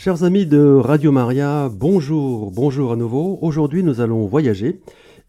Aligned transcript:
Chers 0.00 0.22
amis 0.22 0.46
de 0.46 0.76
Radio 0.76 1.10
Maria, 1.10 1.68
bonjour, 1.72 2.52
bonjour 2.52 2.92
à 2.92 2.96
nouveau. 2.96 3.36
Aujourd'hui, 3.42 3.82
nous 3.82 4.00
allons 4.00 4.28
voyager 4.28 4.80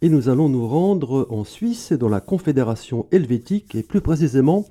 et 0.03 0.09
nous 0.09 0.29
allons 0.29 0.47
nous 0.47 0.67
rendre 0.67 1.25
en 1.31 1.43
Suisse, 1.43 1.92
dans 1.92 2.07
la 2.07 2.21
Confédération 2.21 3.08
helvétique 3.11 3.74
et 3.74 3.82
plus 3.82 4.00
précisément 4.00 4.67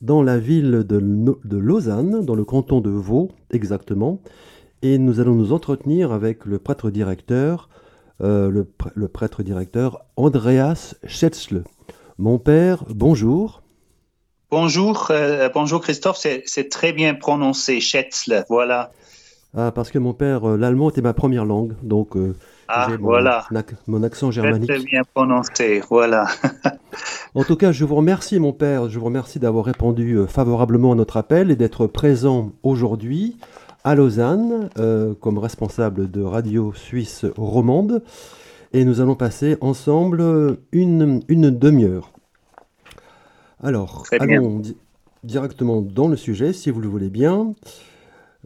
dans 0.00 0.22
la 0.22 0.38
ville 0.38 0.86
de, 0.88 1.58
Lausanne, 1.58 2.24
dans 2.24 2.34
le 2.34 2.44
canton 2.46 2.80
de 2.80 2.88
Vaud 2.88 3.32
exactement. 3.50 4.18
Et 4.80 4.96
nous 4.96 5.20
allons 5.20 5.34
nous 5.34 5.52
entretenir 5.52 6.12
avec 6.12 6.46
le 6.46 6.58
prêtre 6.58 6.90
directeur, 6.90 7.68
euh, 8.22 8.48
le, 8.48 9.08
prêtre 9.08 9.42
directeur 9.42 10.06
Andreas 10.16 10.94
Schätzle. 11.06 11.64
Mon 12.16 12.38
père, 12.38 12.84
bonjour. 12.88 13.60
Bonjour, 14.50 15.08
euh, 15.10 15.50
bonjour 15.52 15.82
Christophe, 15.82 16.16
c'est 16.46 16.68
très 16.70 16.94
bien 16.94 17.12
prononcé, 17.14 17.82
Schätzle, 17.82 18.46
voilà. 18.48 18.90
Ah, 19.56 19.70
parce 19.72 19.92
que 19.92 19.98
mon 20.00 20.14
père, 20.14 20.48
euh, 20.48 20.56
l'allemand 20.56 20.90
était 20.90 21.00
ma 21.00 21.12
première 21.12 21.44
langue, 21.44 21.74
donc 21.84 22.16
euh, 22.16 22.34
ah, 22.66 22.88
voilà. 22.98 23.46
mon 23.86 24.02
accent 24.02 24.32
germanique. 24.32 24.68
Très 24.68 24.82
bien 24.82 25.02
prononcé, 25.14 25.80
voilà. 25.88 26.26
en 27.36 27.44
tout 27.44 27.54
cas, 27.54 27.70
je 27.70 27.84
vous 27.84 27.94
remercie, 27.94 28.40
mon 28.40 28.52
père, 28.52 28.88
je 28.88 28.98
vous 28.98 29.04
remercie 29.04 29.38
d'avoir 29.38 29.64
répondu 29.64 30.14
euh, 30.14 30.26
favorablement 30.26 30.90
à 30.90 30.94
notre 30.96 31.16
appel 31.16 31.52
et 31.52 31.56
d'être 31.56 31.86
présent 31.86 32.50
aujourd'hui 32.64 33.36
à 33.84 33.94
Lausanne 33.94 34.70
comme 35.20 35.36
responsable 35.36 36.10
de 36.10 36.22
Radio 36.22 36.72
Suisse 36.72 37.26
Romande. 37.36 38.02
Et 38.72 38.86
nous 38.86 39.02
allons 39.02 39.14
passer 39.14 39.58
ensemble 39.60 40.56
une, 40.72 41.20
une 41.28 41.50
demi-heure. 41.50 42.10
Alors, 43.62 44.04
allons 44.18 44.62
directement 45.22 45.82
dans 45.82 46.08
le 46.08 46.16
sujet, 46.16 46.54
si 46.54 46.70
vous 46.70 46.80
le 46.80 46.88
voulez 46.88 47.10
bien. 47.10 47.52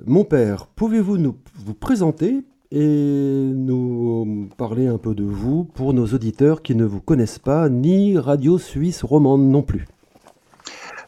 Mon 0.07 0.25
père, 0.25 0.67
pouvez-vous 0.67 1.19
nous 1.19 1.37
vous 1.57 1.75
présenter 1.75 2.45
et 2.71 2.87
nous 2.87 4.49
parler 4.57 4.87
un 4.87 4.99
peu 4.99 5.15
de 5.15 5.25
vous 5.25 5.65
pour 5.65 5.93
nos 5.93 6.07
auditeurs 6.07 6.63
qui 6.63 6.75
ne 6.75 6.85
vous 6.85 7.01
connaissent 7.01 7.39
pas, 7.41 7.69
ni 7.69 8.17
Radio 8.17 8.59
Suisse 8.59 9.03
romande 9.03 9.43
non 9.43 9.63
plus? 9.63 9.87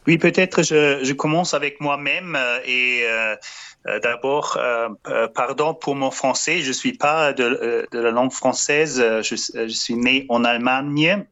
Oui, 0.07 0.17
peut-être 0.17 0.63
je, 0.63 1.13
commence 1.13 1.53
avec 1.53 1.79
moi-même 1.79 2.35
euh, 2.35 2.59
et 2.65 3.03
euh, 3.03 3.35
euh, 3.87 3.99
d'abord, 3.99 4.59
pardon 5.33 5.73
pour 5.73 5.95
mon 5.95 6.11
français, 6.11 6.59
je 6.61 6.69
ne 6.69 6.73
suis 6.73 6.93
pas 6.93 7.33
de, 7.33 7.87
la 7.93 8.11
langue 8.11 8.31
française, 8.31 9.03
je, 9.21 9.35
je, 9.35 9.73
suis 9.73 9.95
né 9.95 10.25
en 10.29 10.43
Allemagne, 10.43 11.25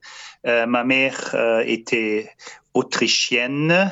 ma 0.46 0.84
mère 0.84 1.36
était 1.66 2.32
autrichienne. 2.74 3.92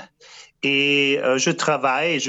Et 0.63 1.19
je 1.37 1.51
travaille 1.51 2.15
et 2.15 2.19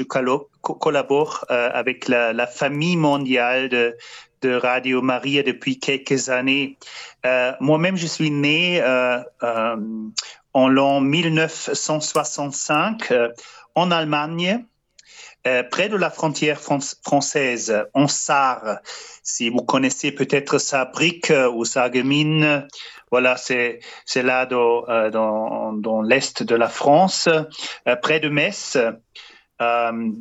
collabore 0.73 1.45
euh, 1.49 1.69
avec 1.73 2.07
la, 2.07 2.47
famille 2.47 2.97
mondiale 2.97 3.69
de, 3.69 3.97
Radio 4.43 5.01
Maria 5.01 5.43
depuis 5.43 5.79
quelques 5.79 6.29
années. 6.29 6.77
Euh, 7.25 7.51
moi-même, 7.59 7.97
je 7.97 8.07
suis 8.07 8.31
né 8.31 8.81
en 10.53 10.69
l'an 10.69 11.01
1965 11.01 13.13
en 13.75 13.91
Allemagne. 13.91 14.63
près 15.43 15.89
de 15.89 15.97
la 15.97 16.09
frontière 16.09 16.61
française, 16.61 17.85
en 17.93 18.07
Sarre. 18.07 18.79
Si 19.23 19.49
vous 19.49 19.63
connaissez 19.63 20.13
peut-être 20.13 20.57
Saarbrück 20.57 21.33
ou 21.53 21.65
Sarreguemines, 21.65 22.65
voilà, 23.11 23.37
c'est 23.37 23.79
là 24.15 24.47
euh, 24.51 25.09
dans, 25.09 25.73
dans, 25.73 26.01
l'est 26.01 26.43
de 26.43 26.55
la 26.55 26.69
France, 26.69 27.27
euh, 27.87 27.95
près 27.95 28.19
de 28.19 28.29
Metz. 28.29 28.77
Euh, 29.61 30.11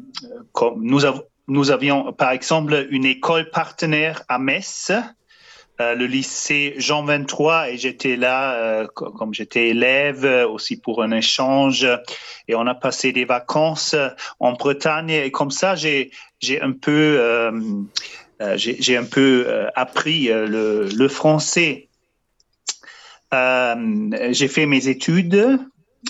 nous, 1.47 1.71
avions 1.71 2.13
par 2.13 2.33
exemple 2.33 2.87
une 2.91 3.05
école 3.05 3.51
partenaire 3.51 4.23
à 4.29 4.39
Metz. 4.39 4.93
le 5.79 6.07
lycée 6.07 6.75
Jean 6.79 7.05
23 7.05 7.71
et 7.71 7.79
j'étais 7.79 8.17
là 8.17 8.85
comme 8.95 9.33
j'étais 9.33 9.69
élève 9.69 10.25
aussi 10.51 10.77
pour 10.77 11.05
un 11.05 11.13
échange 11.13 11.87
et 12.49 12.57
on 12.57 12.67
a 12.67 12.75
passé 12.75 13.13
des 13.13 13.25
vacances 13.25 13.95
en 14.41 14.55
Bretagne 14.55 15.11
et 15.11 15.31
comme 15.31 15.53
ça 15.53 15.77
j'ai 15.77 16.11
un 16.61 16.73
peu 16.73 17.53
j'ai 18.57 18.97
un 18.97 19.05
peu 19.05 19.69
appris 19.77 20.31
le, 20.33 21.09
français 21.09 21.89
euh, 23.35 24.33
j'ai 24.33 24.49
fait 24.49 24.67
mes 24.67 24.89
études 24.89 25.59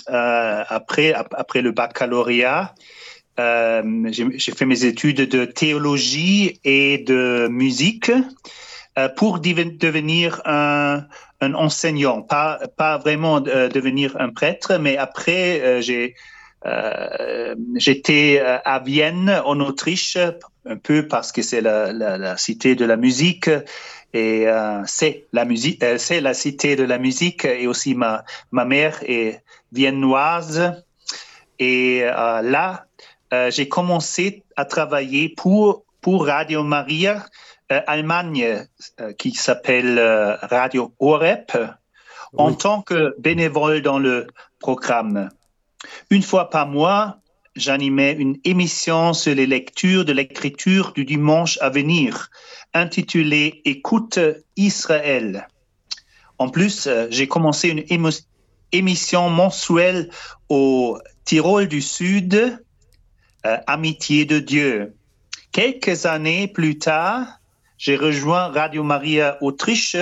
euh, 0.09 0.63
après 0.69 1.13
le 1.61 1.71
baccalauréat. 1.71 2.73
Euh, 3.39 3.81
j'ai 4.11 4.51
fait 4.51 4.65
mes 4.65 4.85
études 4.85 5.29
de 5.29 5.45
théologie 5.45 6.59
et 6.63 6.99
de 6.99 7.47
musique 7.49 8.11
pour 9.15 9.39
devenir 9.39 10.41
un, 10.43 11.05
enseignant, 11.41 12.21
pas, 12.21 12.59
vraiment 12.97 13.39
devenir 13.39 14.17
un 14.19 14.29
prêtre, 14.29 14.77
mais 14.77 14.97
après 14.97 15.81
j'ai 15.81 16.15
j'étais 17.75 18.41
à 18.41 18.79
Vienne 18.79 19.41
en 19.45 19.61
Autriche 19.61 20.17
un 20.65 20.75
peu 20.75 21.07
parce 21.07 21.31
que 21.31 21.41
c'est 21.41 21.61
la, 21.61 21.93
la, 21.93 22.17
la, 22.17 22.35
cité 22.35 22.75
de 22.75 22.83
la 22.83 22.97
musique 22.97 23.49
et 24.13 24.47
euh, 24.47 24.81
c'est 24.85 25.27
la 25.33 25.45
musique, 25.45 25.83
euh, 25.83 25.97
c'est 25.97 26.21
la 26.21 26.33
cité 26.33 26.75
de 26.75 26.83
la 26.83 26.97
musique 26.97 27.45
et 27.45 27.67
aussi 27.67 27.93
ma, 27.93 28.23
ma 28.51 28.65
mère 28.65 28.99
est 29.03 29.43
viennoise. 29.71 30.83
Et 31.59 32.03
euh, 33.33 33.51
j'ai 33.51 33.67
commencé 33.67 34.43
à 34.55 34.65
travailler 34.65 35.29
pour, 35.29 35.83
pour 36.01 36.25
Radio 36.25 36.63
Maria 36.63 37.25
Allemagne, 37.69 38.65
qui 39.19 39.31
s'appelle 39.31 39.99
Radio 40.41 40.91
Orep, 40.97 41.55
en 42.35 42.53
tant 42.53 42.81
que 42.81 43.13
bénévole 43.19 43.83
dans 43.83 43.99
le 43.99 44.25
programme. 44.59 45.29
Une 46.09 46.23
fois 46.23 46.49
par 46.49 46.67
mois, 46.67 47.19
j'animais 47.55 48.13
une 48.13 48.37
émission 48.43 49.13
sur 49.13 49.35
les 49.35 49.45
lectures 49.45 50.05
de 50.05 50.13
l'écriture 50.13 50.93
du 50.93 51.05
dimanche 51.05 51.57
à 51.61 51.69
venir 51.69 52.29
intitulé 52.73 53.61
Écoute 53.65 54.19
Israël. 54.55 55.47
En 56.37 56.49
plus, 56.49 56.87
euh, 56.87 57.07
j'ai 57.09 57.27
commencé 57.27 57.69
une 57.69 58.11
émission 58.71 59.29
mensuelle 59.29 60.09
au 60.47 60.97
Tyrol 61.25 61.67
du 61.67 61.81
Sud, 61.81 62.63
euh, 63.45 63.57
Amitié 63.67 64.25
de 64.25 64.39
Dieu. 64.39 64.93
Quelques 65.51 66.05
années 66.05 66.47
plus 66.47 66.77
tard, 66.77 67.39
j'ai 67.77 67.95
rejoint 67.95 68.49
Radio 68.49 68.83
Maria 68.83 69.37
Autriche, 69.41 69.97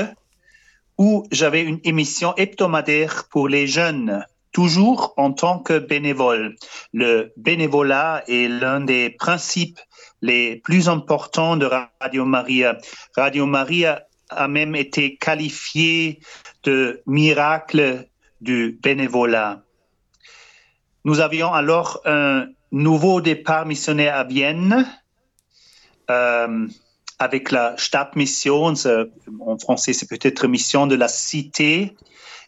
où 0.98 1.28
j'avais 1.32 1.62
une 1.62 1.80
émission 1.84 2.36
hebdomadaire 2.36 3.28
pour 3.30 3.48
les 3.48 3.68
jeunes, 3.68 4.26
toujours 4.52 5.14
en 5.18 5.32
tant 5.32 5.60
que 5.60 5.78
bénévole. 5.78 6.56
Le 6.94 7.32
bénévolat 7.38 8.24
est 8.28 8.48
l'un 8.48 8.82
des 8.82 9.12
principes 9.12 9.80
les 10.22 10.56
plus 10.56 10.90
importants 10.90 11.58
de 11.58 11.70
Radio 12.02 12.26
Maria. 12.26 12.78
Radio 13.16 13.46
Maria 13.46 14.04
a 14.30 14.48
même 14.48 14.76
été 14.76 15.16
qualifié 15.16 16.20
de 16.64 17.02
miracle 17.06 18.08
du 18.42 18.80
bénévolat. 18.82 19.62
Nous 21.06 21.20
avions 21.20 21.54
alors 21.54 22.02
un 22.06 22.48
nouveau 22.72 23.22
départ 23.22 23.66
missionnaire 23.66 24.16
à 24.16 24.24
Vienne 24.24 24.86
euh, 26.10 26.68
avec 27.20 27.52
la 27.52 27.76
Stadtmission, 27.78 28.74
en 29.40 29.58
français 29.58 29.94
c'est 29.94 30.08
peut-être 30.08 30.48
mission 30.48 30.88
de 30.88 30.96
la 30.96 31.08
cité, 31.08 31.96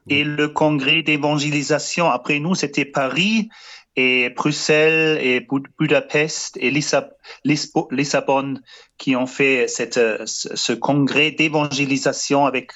et 0.08 0.24
le 0.24 0.48
congrès 0.48 1.04
d'évangélisation. 1.04 2.10
Après 2.10 2.40
nous, 2.40 2.56
c'était 2.56 2.86
Paris 2.86 3.50
et 3.96 4.30
Bruxelles 4.30 5.20
et 5.22 5.46
Budapest 5.78 6.58
et 6.60 6.72
Lissabonne 6.72 8.62
qui 8.98 9.16
ont 9.16 9.28
fait 9.28 9.68
cette, 9.68 10.00
ce 10.26 10.74
congrès 10.74 11.32
d'évangélisation 11.32 12.46
avec 12.46 12.72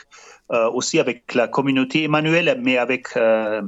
euh, 0.51 0.69
aussi 0.69 0.99
avec 0.99 1.33
la 1.33 1.47
communauté 1.47 2.03
Emmanuel, 2.03 2.59
mais 2.61 2.77
avec 2.77 3.15
euh, 3.15 3.61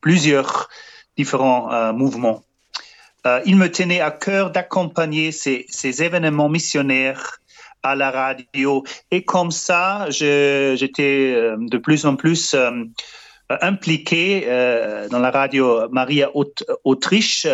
plusieurs 0.00 0.68
différents 1.16 1.72
euh, 1.72 1.92
mouvements. 1.92 2.42
Il 3.46 3.56
me 3.56 3.70
tenait 3.70 4.00
à 4.00 4.10
cœur 4.10 4.50
d'accompagner 4.50 5.32
ces, 5.32 6.02
événements 6.02 6.48
missionnaires 6.48 7.38
à 7.82 7.94
la 7.94 8.10
radio. 8.10 8.84
Et 9.10 9.24
comme 9.24 9.50
ça, 9.50 10.06
j'étais 10.10 11.34
de 11.56 11.78
plus 11.78 12.06
en 12.06 12.16
plus 12.16 12.54
impliqué 13.48 14.44
euh, 14.46 15.08
dans 15.08 15.18
la 15.18 15.30
radio 15.30 15.88
Maria 15.90 16.30
Autriche 16.84 17.46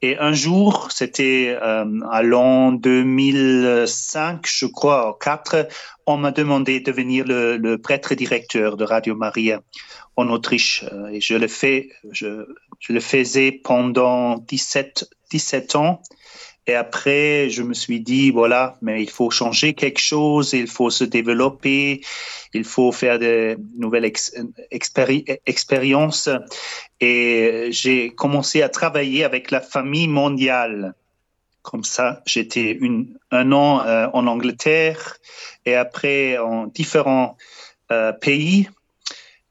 et 0.00 0.18
un 0.18 0.32
jour, 0.32 0.88
c'était 0.90 1.56
euh, 1.60 2.00
à 2.10 2.22
l'an 2.22 2.72
2005, 2.72 4.46
je 4.46 4.66
crois, 4.66 5.18
4, 5.20 5.68
on 6.06 6.16
m'a 6.16 6.30
demandé 6.30 6.80
de 6.80 6.84
devenir 6.84 7.24
le, 7.26 7.76
prêtre 7.76 8.14
directeur 8.14 8.76
de 8.76 8.84
Radio 8.84 9.14
Maria 9.14 9.60
en 10.16 10.28
Autriche 10.28 10.84
et 11.12 11.20
je 11.20 11.34
le 11.34 11.48
fais, 11.48 11.90
je 12.78 12.92
le 12.92 13.00
faisais 13.00 13.52
pendant 13.52 14.38
17, 14.38 15.08
17 15.30 15.76
ans 15.76 16.02
Et 16.66 16.74
après, 16.74 17.50
je 17.50 17.62
me 17.62 17.74
suis 17.74 18.00
dit, 18.00 18.30
voilà, 18.30 18.78
mais 18.80 19.02
il 19.02 19.10
faut 19.10 19.30
changer 19.30 19.74
quelque 19.74 20.00
chose, 20.00 20.54
il 20.54 20.66
faut 20.66 20.88
se 20.88 21.04
développer, 21.04 22.00
il 22.54 22.64
faut 22.64 22.90
faire 22.90 23.18
de 23.18 23.58
nouvelles 23.76 24.10
expériences. 25.46 26.30
Et 27.00 27.68
j'ai 27.70 28.14
commencé 28.14 28.62
à 28.62 28.70
travailler 28.70 29.24
avec 29.24 29.50
la 29.50 29.60
famille 29.60 30.08
mondiale. 30.08 30.94
Comme 31.60 31.84
ça, 31.84 32.22
j'étais 32.26 32.78
un 33.30 33.52
an 33.52 33.86
euh, 33.86 34.06
en 34.12 34.26
Angleterre 34.26 35.16
et 35.64 35.74
après 35.74 36.38
en 36.38 36.66
différents 36.66 37.36
euh, 37.90 38.12
pays. 38.12 38.68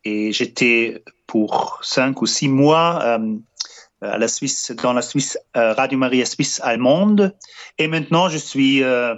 Et 0.06 0.32
j'étais 0.32 1.04
pour 1.28 1.80
cinq 1.82 2.22
ou 2.22 2.26
six 2.26 2.50
mois 2.50 3.02
euh, 3.04 3.38
à 4.02 4.18
la 4.18 4.28
Suisse, 4.28 4.72
dans 4.84 4.94
la 4.94 5.02
Suisse, 5.02 5.38
euh, 5.56 5.74
Radio 5.74 5.98
Maria 5.98 6.26
Suisse 6.26 6.60
allemande. 6.64 7.36
Et 7.78 7.88
maintenant, 7.88 8.30
je 8.30 8.38
suis, 8.38 8.84
euh, 8.84 9.16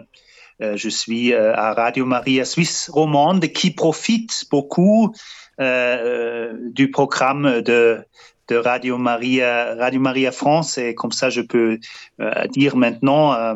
je 0.60 0.90
suis 0.90 1.34
à 1.34 1.74
Radio 1.74 2.06
Maria 2.06 2.46
Suisse 2.46 2.90
romande 2.90 3.48
qui 3.48 3.72
profite 3.72 4.46
beaucoup 4.52 5.14
du 5.60 6.92
programme 6.92 7.62
de, 7.62 8.06
de 8.48 8.58
Radio 8.58 8.98
Maria, 8.98 9.76
Radio 9.76 10.00
Maria 10.00 10.32
France. 10.32 10.78
Et 10.78 10.94
comme 10.94 11.12
ça, 11.12 11.30
je 11.30 11.42
peux 11.42 11.80
euh, 12.22 12.48
dire 12.48 12.76
maintenant 12.76 13.34
euh, 13.34 13.56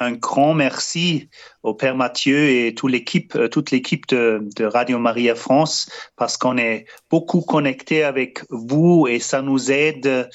un 0.00 0.12
grand 0.12 0.54
merci 0.54 1.28
au 1.62 1.74
Père 1.74 1.96
Mathieu 1.96 2.48
et 2.48 2.74
toute 2.74 2.92
l'équipe, 2.92 3.34
euh, 3.34 3.48
toute 3.48 3.70
l'équipe 3.70 4.06
de, 4.08 4.64
Radio 4.64 4.98
Maria 4.98 5.34
France, 5.34 5.90
parce 6.16 6.36
qu'on 6.36 6.56
est 6.56 6.86
beaucoup 7.10 7.40
connecté 7.40 8.04
avec 8.04 8.40
vous 8.50 9.06
et 9.08 9.18
ça 9.18 9.42
nous 9.42 9.70
aide 9.70 10.28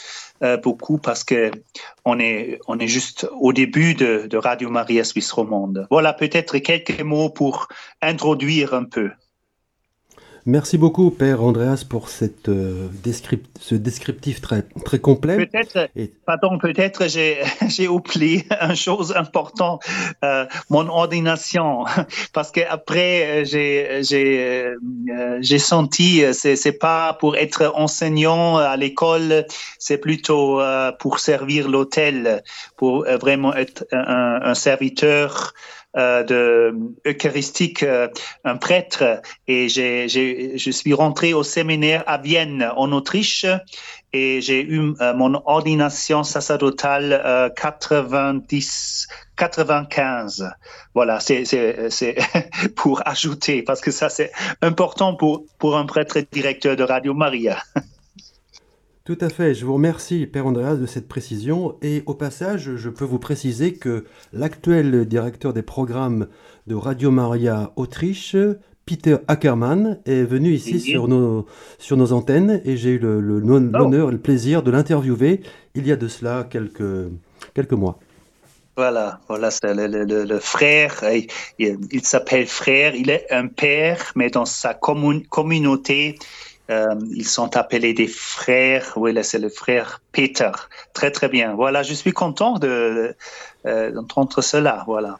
beaucoup 0.62 0.98
parce 0.98 1.24
que 1.24 1.52
on 2.04 2.20
est, 2.20 2.60
on 2.68 2.78
est 2.78 2.88
juste 2.88 3.30
au 3.40 3.54
début 3.54 3.94
de 3.96 4.38
Radio 4.38 4.70
Maria 4.70 5.06
Suisse 5.06 5.32
romande. 5.32 5.88
Voilà 5.90 6.12
peut-être 6.12 6.58
quelques 6.58 7.00
mots 7.02 7.30
pour 7.30 7.70
introduire 8.02 8.74
un 8.74 8.84
peu. 8.84 9.12
Merci 10.46 10.78
beaucoup, 10.78 11.10
Père 11.10 11.42
Andreas, 11.42 11.86
pour 11.88 12.10
cette, 12.10 12.50
euh, 12.50 12.90
ce 13.60 13.76
descriptif 13.76 14.42
très, 14.42 14.64
très 14.84 15.00
complet. 15.00 15.38
Peut-être, 15.38 15.90
pardon, 16.26 16.58
peut-être 16.58 17.08
j'ai, 17.08 17.38
j'ai 17.70 17.88
oublié 17.88 18.46
une 18.62 18.76
chose 18.76 19.14
importante, 19.16 19.84
euh, 20.26 20.46
mon 20.70 20.90
ordination, 20.90 21.86
parce 22.34 22.52
qu'après 22.52 23.46
j'ai, 23.46 24.02
j'ai, 24.04 24.66
euh, 24.66 25.38
j'ai 25.40 25.60
senti 25.60 26.22
c'est, 26.34 26.58
c'est 26.58 26.78
pas 26.78 27.14
pour 27.14 27.38
être 27.38 27.72
enseignant 27.76 28.58
à 28.58 28.76
l'école, 28.76 29.46
c'est 29.80 29.98
plutôt 29.98 30.60
pour 31.00 31.20
servir 31.20 31.70
l'hôtel, 31.70 32.44
pour 32.76 33.06
vraiment 33.06 33.56
être 33.56 33.86
un, 33.94 34.40
un 34.44 34.56
serviteur 34.56 35.54
euh, 35.54 35.83
de 35.96 36.76
eucharistique, 37.06 37.84
euh, 37.84 38.08
un 38.44 38.58
prêtre, 38.58 39.22
et 39.48 39.70
j'ai, 39.70 40.08
je 40.10 40.72
suis 40.72 40.94
rentré 40.94 41.34
au 41.34 41.44
séminaire 41.44 42.04
à 42.08 42.18
Vienne, 42.18 42.72
en 42.76 42.92
Autriche, 42.92 43.46
et 44.12 44.42
j'ai 44.42 44.64
eu 44.64 44.94
euh, 45.02 45.14
mon 45.14 45.42
ordination 45.46 46.24
sacerdotale 46.24 47.52
90, 47.56 49.08
95. 49.36 50.52
Voilà, 50.94 51.20
c'est 51.20 51.44
pour 52.76 53.02
ajouter, 53.08 53.64
parce 53.64 53.82
que 53.82 53.92
ça 53.92 54.10
c'est 54.10 54.32
important 54.62 55.16
pour, 55.16 55.46
pour 55.60 55.78
un 55.78 55.86
prêtre 55.86 56.20
directeur 56.32 56.76
de 56.76 56.84
Radio 56.84 57.14
Maria. 57.14 57.58
Tout 59.06 59.18
à 59.20 59.28
fait, 59.28 59.54
je 59.54 59.66
vous 59.66 59.74
remercie 59.74 60.26
Père 60.28 60.48
Andreas 60.48 60.76
de 60.76 60.86
cette 60.86 61.10
précision 61.10 61.76
et 61.82 62.04
au 62.06 62.14
passage 62.14 62.78
je 62.78 62.90
peux 62.90 63.04
vous 63.04 63.20
préciser 63.20 63.74
que 63.74 64.06
l'actuel 64.32 65.06
directeur 65.06 65.52
des 65.52 65.62
programmes 65.62 66.28
de 66.68 66.76
Radio 66.76 67.12
Maria 67.12 67.74
Autriche, 67.76 68.38
Peter 68.86 69.18
Ackermann, 69.28 70.00
est 70.06 70.24
venu 70.24 70.54
ici 70.54 70.80
sur 70.80 71.10
nos, 71.10 71.46
sur 71.80 71.98
nos 71.98 72.14
antennes 72.14 72.62
et 72.64 72.78
j'ai 72.78 72.92
eu 72.92 73.02
oh. 73.04 73.20
l'honneur 73.20 74.08
et 74.08 74.14
le 74.14 74.20
plaisir 74.20 74.64
de 74.64 74.72
l'interviewer 74.72 75.42
il 75.76 75.86
y 75.86 75.92
a 75.92 75.98
de 75.98 76.08
cela 76.08 76.48
quelques, 76.50 77.10
quelques 77.54 77.74
mois. 77.74 78.00
Voilà, 78.78 79.20
voilà, 79.28 79.52
c'est 79.52 79.74
le, 79.74 80.40
frère, 80.40 81.04
il, 81.60 81.78
il 81.92 82.06
s'appelle 82.06 82.48
frère, 82.48 82.96
il 82.96 83.10
est 83.10 83.28
un 83.32 83.48
père, 83.48 84.14
mais 84.16 84.30
dans 84.30 84.46
sa 84.46 84.74
communauté, 84.74 86.18
euh, 86.70 86.96
ils 87.12 87.28
sont 87.28 87.58
appelés 87.58 87.94
des 87.94 88.08
frères. 88.08 88.94
Oui, 88.96 89.14
là, 89.14 89.24
c'est 89.24 89.40
le 89.40 89.50
frère 89.50 90.02
Peter. 90.12 90.52
Très, 90.94 91.12
très 91.12 91.28
bien. 91.28 91.56
Voilà, 91.56 91.84
je 91.84 91.94
suis 91.94 92.14
content 92.14 92.58
de, 92.58 93.16
euh, 93.66 93.92
d'entendre 93.92 94.42
cela. 94.42 94.84
Voilà. 94.88 95.20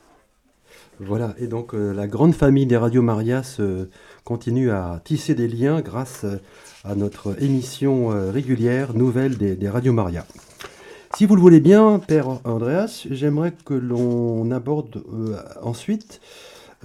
Voilà, 1.00 1.34
et 1.40 1.48
donc 1.48 1.74
euh, 1.74 1.92
la 1.92 2.08
grande 2.08 2.36
famille 2.36 2.68
des 2.68 2.78
Radio 2.78 3.02
Maria 3.02 3.42
continue 4.24 4.72
à 4.72 5.02
tisser 5.04 5.34
des 5.34 5.48
liens 5.48 5.82
grâce 5.82 6.26
à 6.86 6.96
notre 6.96 7.42
émission 7.44 8.10
régulière 8.32 8.94
nouvelle 8.94 9.38
des, 9.38 9.56
des 9.56 9.70
Radio 9.70 9.92
Maria. 9.92 10.26
Si 11.16 11.26
vous 11.26 11.36
le 11.36 11.42
voulez 11.42 11.60
bien, 11.60 12.00
Père 12.00 12.40
Andreas, 12.46 13.06
j'aimerais 13.10 13.54
que 13.66 13.74
l'on 13.74 14.50
aborde 14.52 15.04
ensuite 15.62 16.22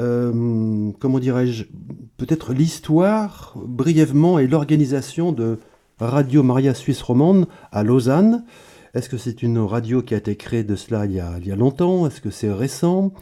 euh, 0.00 0.90
comment 0.98 1.18
dirais-je, 1.18 1.64
peut-être 2.16 2.52
l'histoire 2.52 3.54
brièvement 3.56 4.38
et 4.38 4.46
l'organisation 4.46 5.32
de 5.32 5.58
Radio 6.00 6.42
Maria 6.42 6.74
Suisse 6.74 7.02
Romande 7.02 7.46
à 7.72 7.82
Lausanne. 7.82 8.44
Est-ce 8.94 9.08
que 9.08 9.18
c'est 9.18 9.42
une 9.42 9.58
radio 9.58 10.02
qui 10.02 10.14
a 10.14 10.18
été 10.18 10.36
créée 10.36 10.64
de 10.64 10.76
cela 10.76 11.06
il 11.06 11.12
y 11.12 11.20
a, 11.20 11.38
il 11.38 11.46
y 11.46 11.52
a 11.52 11.56
longtemps? 11.56 12.06
Est-ce 12.06 12.20
que 12.20 12.30
c'est 12.30 12.52
récent? 12.52 13.12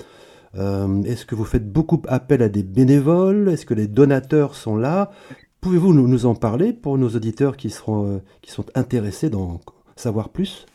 Euh, 0.56 1.02
Est-ce 1.02 1.26
que 1.26 1.34
vous 1.34 1.44
faites 1.44 1.70
beaucoup 1.70 2.02
appel 2.08 2.43
à 2.43 2.49
des 2.49 2.62
bénévoles? 2.62 3.49
Est-ce 3.49 3.67
que 3.67 3.75
les 3.75 3.87
donateurs 3.87 4.55
sont 4.55 4.76
là? 4.76 5.11
Pouvez-vous 5.61 5.93
nous, 5.93 6.26
en 6.26 6.34
parler 6.34 6.72
pour 6.72 6.99
nos 6.99 7.08
auditeurs 7.08 7.56
qui, 7.56 7.70
seront, 7.70 8.06
euh, 8.06 8.19
qui 8.43 8.50
sont 8.52 8.67
intéressés 8.75 9.31
d'en 9.31 9.61
savoir 9.96 10.29
plus? 10.29 10.67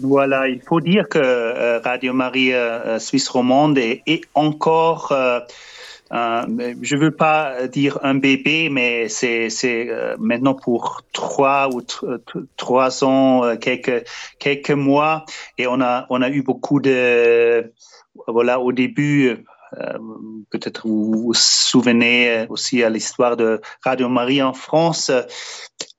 Voilà, 0.00 0.48
il 0.48 0.60
faut 0.60 0.80
dire 0.80 1.08
que 1.08 1.18
euh, 1.18 1.80
Radio 1.80 2.12
Maria 2.12 2.56
euh, 2.56 2.98
Suisse 2.98 3.28
romande 3.28 3.78
est, 3.78 4.22
encore, 4.34 5.12
euh, 5.12 5.40
je 6.10 6.96
ne 6.96 7.00
veux 7.00 7.10
pas 7.10 7.66
dire 7.66 7.98
un 8.02 8.14
bébé, 8.14 8.68
mais 8.70 9.08
c'est 9.08 9.48
maintenant 10.18 10.54
pour 10.54 11.02
trois 11.12 11.68
ou 11.74 11.82
trois 12.56 13.04
ans, 13.04 13.56
quelques, 13.56 14.70
mois, 14.70 15.24
et 15.58 15.66
on 15.66 15.80
a, 15.80 16.30
eu 16.30 16.42
beaucoup 16.42 16.80
de, 16.80 17.72
voilà, 18.26 18.60
au 18.60 18.72
début, 18.72 19.28
euh, 19.28 19.36
peut-être 20.50 20.86
vous 20.86 21.12
vous 21.12 21.34
souvenez 21.34 22.46
aussi 22.48 22.82
à 22.82 22.90
l'histoire 22.90 23.36
de 23.36 23.60
Radio 23.84 24.08
Marie 24.08 24.42
en 24.42 24.52
France, 24.52 25.10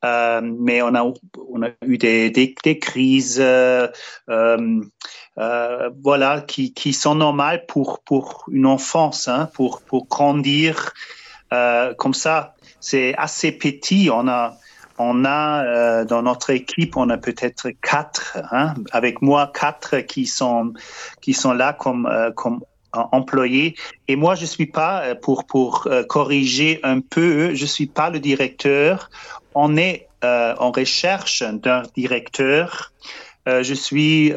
euh, 0.06 0.42
mais 0.42 0.82
on 0.82 0.94
a, 0.96 1.04
on 1.04 1.64
a 1.64 1.70
eu 1.86 1.98
des, 1.98 2.30
des, 2.30 2.80
crises 2.80 3.40
euh, 3.40 3.88
euh, 4.30 5.90
voilà, 6.04 6.42
qui, 6.42 6.74
qui, 6.74 6.94
sont 6.94 7.16
normales 7.16 7.66
pour, 7.68 8.00
pour 8.04 8.46
une 8.52 8.66
enfance, 8.66 9.28
hein, 9.28 9.50
pour, 9.54 9.82
pour 9.82 10.08
grandir 10.08 10.94
euh, 11.54 11.94
comme 11.94 12.14
ça. 12.14 12.56
C'est 12.80 13.16
assez 13.18 13.52
petit. 13.52 14.10
On 14.12 14.28
a, 14.28 14.58
on 14.98 15.26
a 15.26 15.64
euh, 15.64 16.06
dans 16.06 16.24
notre 16.24 16.50
équipe, 16.50 16.98
on 16.98 17.10
a 17.10 17.18
peut-être 17.18 17.70
quatre, 17.82 18.40
hein, 18.52 18.74
avec 18.92 19.22
moi 19.22 19.52
quatre 19.54 20.00
qui 20.00 20.26
sont 20.26 20.74
qui 21.22 21.34
sont 21.34 21.54
là 21.54 21.74
comme 21.74 22.10
comme 22.36 22.62
employés. 23.12 23.75
Et 24.08 24.16
moi, 24.16 24.36
je 24.36 24.46
suis 24.46 24.66
pas, 24.66 25.04
euh, 25.04 25.16
pour, 25.16 25.46
pour 25.46 25.88
euh, 25.88 26.04
corriger 26.04 26.80
un 26.84 27.00
peu, 27.01 27.54
je 27.56 27.66
suis 27.66 27.88
pas 27.88 28.10
le 28.10 28.20
directeur. 28.20 29.10
On 29.56 29.77
est 29.77 30.08
euh, 30.24 30.56
en 30.60 30.72
recherche 30.72 31.44
d'un 31.44 31.84
directeur. 31.96 32.92
je 33.46 33.74
suis 33.74 34.34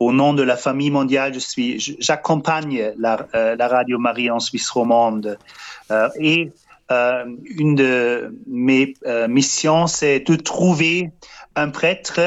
au 0.00 0.12
nom 0.12 0.34
de 0.34 0.42
la 0.42 0.56
famille 0.56 0.90
mondiale, 0.90 1.34
je 1.34 1.38
suis, 1.38 1.96
j'accompagne 2.00 2.92
la, 2.98 3.68
Radio 3.68 3.98
Marie 3.98 4.28
en 4.30 4.40
Suisse 4.40 4.68
romande. 4.70 5.38
et 6.18 6.50
une 6.90 7.74
de 7.76 8.34
mes 8.48 8.94
missions, 9.28 9.86
c'est 9.86 10.20
de 10.20 10.34
trouver 10.34 11.12
un 11.54 11.68
prêtre 11.68 12.20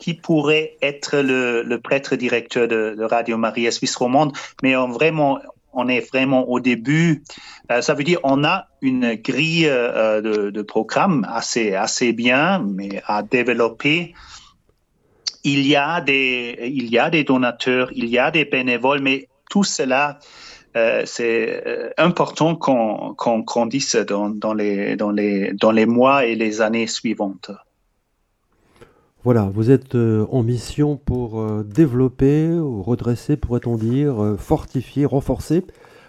qui 0.00 0.14
pourrait 0.14 0.76
être 0.82 1.18
le, 1.18 1.76
prêtre 1.78 2.16
directeur 2.16 2.66
de, 2.66 2.96
Radio 3.02 3.36
Maria 3.36 3.70
Suisse 3.70 3.94
romande, 3.94 4.32
mais 4.62 4.74
on, 4.74 5.88
est 5.88 6.00
vraiment 6.00 6.48
au 6.48 6.58
début. 6.58 7.22
Euh, 7.70 7.80
ça 7.82 7.94
veut 7.94 8.02
dire 8.02 8.18
on 8.24 8.42
a 8.42 8.66
une 8.80 9.14
grille 9.14 9.68
euh, 9.68 10.20
de, 10.20 10.50
de, 10.50 10.62
programme 10.62 11.26
assez, 11.30 11.74
assez 11.74 12.12
bien, 12.12 12.64
mais 12.66 13.02
à 13.06 13.22
développer. 13.22 14.14
Il 15.42 15.66
y, 15.66 15.74
a 15.74 16.02
des, 16.02 17.24
donateurs, 17.26 17.90
il 17.94 18.08
y 18.08 18.18
a 18.18 18.30
des 18.30 18.44
bénévoles, 18.44 19.00
mais 19.00 19.28
tout 19.48 19.64
cela, 19.64 20.18
euh, 20.76 21.02
c'est 21.06 21.94
important 21.96 22.56
qu'on 22.56 23.14
qu 23.14 23.42
grandisse 23.44 23.96
dans 23.96 24.52
les 24.52 25.86
mois 25.86 26.26
et 26.26 26.34
les 26.34 26.60
années 26.60 26.86
suivantes. 26.86 27.52
Voilà, 29.22 29.50
vous 29.52 29.70
êtes 29.70 29.94
en 29.94 30.42
mission 30.42 30.96
pour 30.96 31.62
développer, 31.62 32.48
ou 32.48 32.82
redresser, 32.82 33.36
pourrait-on 33.36 33.76
dire, 33.76 34.36
fortifier, 34.38 35.04
renforcer 35.04 35.64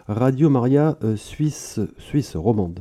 Radio 0.08 0.50
Maria 0.50 0.98
Suisse, 1.18 1.82
Suisse 1.98 2.38
romande. 2.38 2.80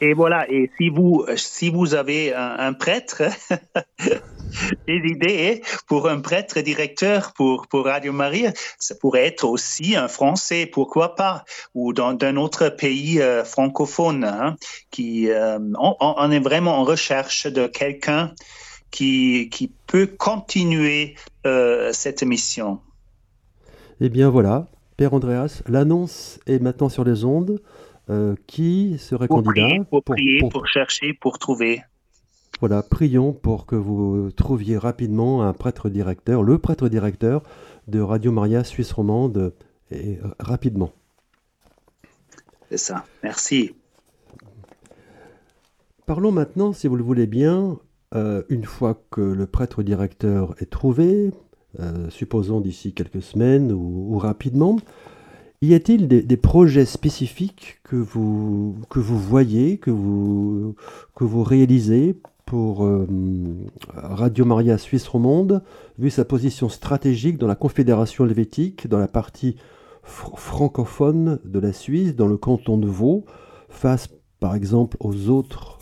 Et 0.00 0.12
voilà, 0.12 0.50
et 0.50 0.70
si 0.76 0.88
vous, 0.90 1.24
si 1.36 1.70
vous 1.70 1.94
avez 1.94 2.34
un, 2.34 2.72
prêtre, 2.74 3.22
des 4.86 5.00
idées 5.04 5.62
pour 5.86 6.08
un 6.08 6.20
prêtre 6.20 6.60
directeur 6.60 7.32
pour, 7.34 7.66
pour 7.68 7.86
Radio 7.86 8.12
Maria, 8.12 8.52
ça 8.78 8.94
pourrait 8.96 9.26
être 9.26 9.44
aussi 9.44 9.96
un 9.96 10.08
Français, 10.08 10.66
pourquoi 10.66 11.14
pas, 11.14 11.44
ou 11.74 11.92
dans 11.92 12.12
d'un 12.12 12.36
autre 12.36 12.68
pays 12.68 13.22
euh, 13.22 13.44
francophone, 13.44 14.24
hein, 14.24 14.56
qui 14.90 15.30
euh, 15.30 15.58
on, 15.78 16.30
est 16.30 16.40
vraiment 16.40 16.78
en 16.78 16.84
recherche 16.84 17.46
de 17.46 17.66
quelqu'un 17.66 18.34
qui, 18.94 19.48
qui 19.50 19.72
peut 19.88 20.06
continuer 20.06 21.16
euh, 21.46 21.90
cette 21.92 22.22
mission. 22.22 22.78
Eh 24.00 24.08
bien 24.08 24.30
voilà, 24.30 24.68
Père 24.96 25.14
Andreas, 25.14 25.62
l'annonce 25.66 26.38
est 26.46 26.60
maintenant 26.60 26.88
sur 26.88 27.02
les 27.02 27.24
ondes. 27.24 27.60
Euh, 28.10 28.34
qui 28.46 28.98
serait 28.98 29.28
candidat 29.28 29.82
Pour, 29.88 30.04
prier, 30.04 30.38
pour, 30.38 30.66
chercher, 30.66 31.14
pour 31.14 31.38
trouver. 31.38 31.80
Voilà, 32.60 32.82
prions 32.82 33.32
pour 33.32 33.64
que 33.64 33.76
vous 33.76 34.30
trouviez 34.30 34.76
rapidement 34.76 35.42
un 35.42 35.54
prêtre 35.54 35.88
directeur, 35.88 36.42
le 36.42 36.58
prêtre 36.58 36.90
directeur 36.90 37.42
de 37.88 38.00
Radio 38.00 38.30
Maria 38.30 38.62
Suisse 38.62 38.92
Romande, 38.92 39.54
et 39.90 40.18
euh, 40.18 40.28
rapidement. 40.38 40.92
C'est 42.70 42.76
ça, 42.76 43.06
merci. 43.22 43.74
Parlons 46.04 46.30
maintenant, 46.30 46.74
si 46.74 46.86
vous 46.86 46.96
le 46.96 47.02
voulez 47.02 47.26
bien, 47.26 47.78
euh, 48.14 48.42
une 48.48 48.64
fois 48.64 49.02
que 49.10 49.20
le 49.20 49.46
prêtre 49.46 49.82
directeur 49.82 50.54
est 50.60 50.70
trouvé, 50.70 51.32
supposons 52.08 52.60
d'ici 52.60 52.92
quelques 52.92 53.20
semaines 53.20 53.72
ou 53.72 54.16
rapidement, 54.16 54.76
y 55.64 55.74
a-t-il 55.74 56.08
des, 56.08 56.36
projets 56.36 56.84
spécifiques 56.84 57.80
que 57.84 57.96
vous, 57.96 58.76
que 58.90 58.98
vous 58.98 59.18
voyez, 59.18 59.78
que 59.78 59.90
vous, 59.90 60.74
que 61.14 61.24
vous 61.24 61.42
réalisez 61.42 62.16
pour 62.44 62.84
euh, 62.84 63.06
Radio 63.94 64.44
Maria 64.44 64.76
Suisse 64.76 65.08
Romande, 65.08 65.62
vu 65.98 66.10
sa 66.10 66.24
position 66.24 66.68
stratégique 66.68 67.38
dans 67.38 67.46
la 67.46 67.54
Confédération 67.54 68.26
helvétique, 68.26 68.86
dans 68.88 68.98
la 68.98 69.08
partie 69.08 69.56
francophone 70.02 71.38
de 71.44 71.58
la 71.58 71.72
Suisse, 71.72 72.14
dans 72.14 72.26
le 72.26 72.36
canton 72.36 72.76
de 72.76 72.86
Vaud, 72.86 73.24
face 73.70 74.10
par 74.40 74.54
exemple 74.54 74.98
aux 75.00 75.30
autres, 75.30 75.78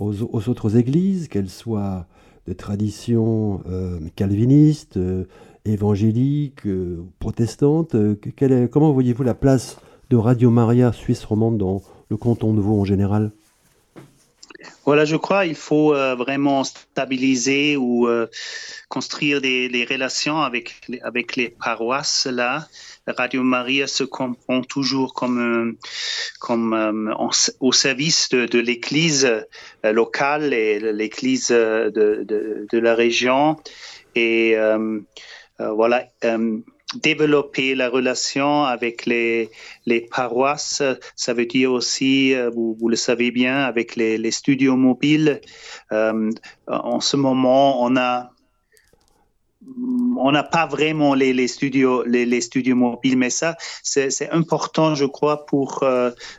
euh, 0.00 0.12
aux, 0.32 0.48
autres 0.48 0.76
églises, 0.76 1.28
qu'elles 1.28 1.50
soient 1.50 2.06
de 2.46 2.52
tradition 2.52 3.62
euh, 3.68 3.98
calviniste, 4.14 4.98
évangélique, 5.66 6.66
euh, 6.66 7.04
protestante. 7.18 7.94
Euh, 7.94 8.16
comment 8.70 8.92
voyez-vous 8.92 9.22
la 9.22 9.34
place 9.34 9.78
de 10.10 10.16
Radio 10.16 10.50
Maria 10.50 10.92
Suisse 10.92 11.24
romande 11.24 11.58
dans 11.58 11.82
le 12.08 12.16
canton 12.16 12.54
de 12.54 12.60
Vaud 12.60 12.80
en 12.80 12.84
général? 12.84 13.32
Voilà, 14.84 15.04
je 15.04 15.16
crois 15.16 15.44
qu'il 15.44 15.56
faut 15.56 15.94
euh, 15.94 16.14
vraiment 16.14 16.62
stabiliser 16.62 17.76
ou 17.76 18.08
construire 18.88 19.40
des, 19.40 19.86
relations 19.90 20.40
avec, 20.40 20.80
avec 21.02 21.36
les 21.36 21.48
paroisses 21.48 22.26
là. 22.26 22.68
Radio 23.06 23.42
Maria 23.42 23.86
se 23.86 24.04
comprend 24.04 24.62
toujours 24.62 25.14
comme, 25.14 25.76
comme 26.40 27.14
au 27.60 27.72
service 27.72 28.28
de, 28.30 28.58
l'Église 28.58 29.30
locale 29.84 30.52
et 30.52 30.80
l'Église 30.92 31.48
de, 31.48 32.24
de, 32.70 32.78
la 32.78 32.94
région. 32.94 33.56
Et 34.14 34.56
euh, 35.60 35.72
voilà, 35.72 36.04
euh, 36.24 36.58
développer 37.02 37.74
la 37.74 37.88
relation 37.88 38.64
avec 38.64 39.06
les, 39.06 39.50
les 39.86 40.02
paroisses, 40.02 40.82
ça 41.14 41.32
veut 41.32 41.46
dire 41.46 41.72
aussi, 41.72 42.34
euh, 42.34 42.50
vous, 42.50 42.76
vous 42.78 42.88
le 42.88 42.96
savez 42.96 43.30
bien, 43.30 43.60
avec 43.60 43.96
les, 43.96 44.18
les 44.18 44.30
studios 44.30 44.76
mobiles. 44.76 45.40
en 45.90 47.00
ce 47.00 47.16
moment, 47.16 47.82
on 47.82 47.96
a 47.96 48.32
on 50.18 50.32
n'a 50.32 50.42
pas 50.42 50.66
vraiment 50.66 51.14
les, 51.14 51.48
studios 51.48 52.02
les, 52.04 52.40
studios 52.40 52.76
mobiles, 52.76 53.16
mais 53.16 53.30
ça 53.30 53.56
c'est 53.82 54.30
important, 54.30 54.94
je 54.94 55.04
crois, 55.04 55.46
pour 55.46 55.84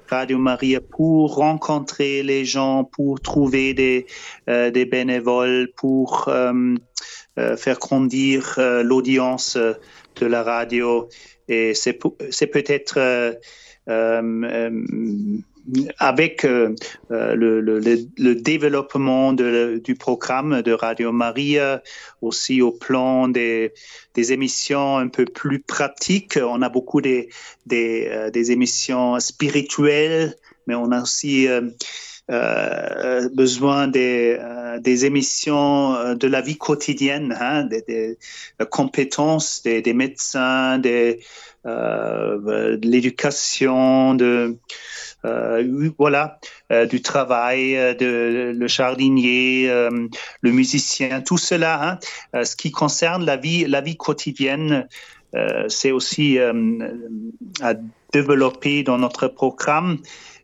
Radio 0.07 0.37
Maria, 0.37 0.81
pour 0.81 1.35
rencontrer 1.35 2.23
les 2.23 2.45
gens, 2.45 2.83
pour 2.83 3.19
trouver 3.19 3.73
des, 3.73 4.05
des 4.47 4.85
bénévoles, 4.85 5.69
pour 5.75 6.29
euh, 7.37 7.55
faire 7.55 7.77
grandir 7.77 8.55
euh, 8.57 8.81
l'audience 8.81 9.57
euh, 9.57 9.73
de 10.19 10.25
la 10.25 10.41
radio. 10.41 11.07
Et 11.47 11.75
c'est 11.75 11.93
peut-être 11.93 12.97
avec 15.99 16.43
le, 16.43 16.75
le, 17.09 18.35
développement 18.35 19.33
de, 19.33 19.81
du 19.83 19.95
programme 19.95 20.61
de 20.61 20.71
Radio 20.71 21.11
Maria, 21.11 21.81
aussi 22.21 22.61
au 22.61 22.71
plan 22.71 23.27
des, 23.27 23.73
des, 24.13 24.33
émissions 24.33 24.97
un 24.97 25.07
peu 25.07 25.25
plus 25.25 25.59
pratiques. 25.59 26.39
On 26.41 26.61
a 26.61 26.69
beaucoup 26.69 27.01
des, 27.01 27.29
des, 27.65 28.29
des 28.31 28.51
émissions 28.51 29.19
spirituelles, 29.19 30.35
mais 30.67 30.75
on 30.75 30.91
a 30.91 31.01
aussi 31.01 31.47
euh, 32.29 33.29
besoin 33.29 33.87
des, 33.87 34.37
euh, 34.37 34.79
des, 34.79 35.05
émissions 35.05 35.95
euh, 35.95 36.13
de 36.13 36.27
la 36.27 36.41
vie 36.41 36.57
quotidienne, 36.57 37.33
hein, 37.39 37.63
des, 37.63 37.81
des, 37.87 38.17
compétences 38.69 39.63
des, 39.63 39.81
des 39.81 39.93
médecins, 39.93 40.77
des, 40.77 41.21
de 41.63 42.79
l'éducation, 42.85 44.13
de 44.13 44.57
voilà, 45.97 46.39
du 46.89 47.01
travail, 47.01 47.73
de, 47.97 48.53
le 48.55 48.67
jardinier, 48.67 49.67
le 49.67 50.51
musicien, 50.51 51.21
tout 51.21 51.37
cela. 51.37 51.99
Hein, 52.33 52.43
ce 52.43 52.55
qui 52.55 52.71
concerne 52.71 53.25
la 53.25 53.37
vie, 53.37 53.65
la 53.65 53.81
vie 53.81 53.97
quotidienne, 53.97 54.87
c'est 55.67 55.91
aussi 55.91 56.37
à 56.39 57.73
développer 58.13 58.83
dans 58.83 58.97
notre 58.97 59.27
programme. 59.27 59.97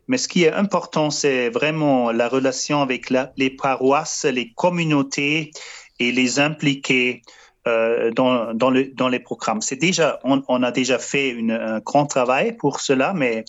Mais 0.08 0.18
ce 0.18 0.28
qui 0.28 0.44
est 0.44 0.52
important, 0.52 1.10
c'est 1.10 1.48
vraiment 1.48 2.12
la 2.12 2.28
relation 2.28 2.82
avec 2.82 3.10
les 3.10 3.50
paroisses, 3.50 4.24
les 4.24 4.52
communautés 4.52 5.50
et 5.98 6.12
les 6.12 6.40
impliquer 6.40 7.22
euh, 7.66 8.10
dans, 8.10 8.52
dans, 8.52 8.70
le, 8.70 8.84
dans, 8.88 9.08
les 9.08 9.20
programmes. 9.20 9.62
C'est 9.62 9.76
déjà, 9.76 10.20
on, 10.24 10.62
a 10.62 10.70
déjà 10.70 10.98
fait 10.98 11.34
un 11.48 11.80
grand 11.80 12.04
travail 12.04 12.56
pour 12.56 12.80
cela, 12.80 13.14
mais 13.14 13.38
euh, 13.38 13.42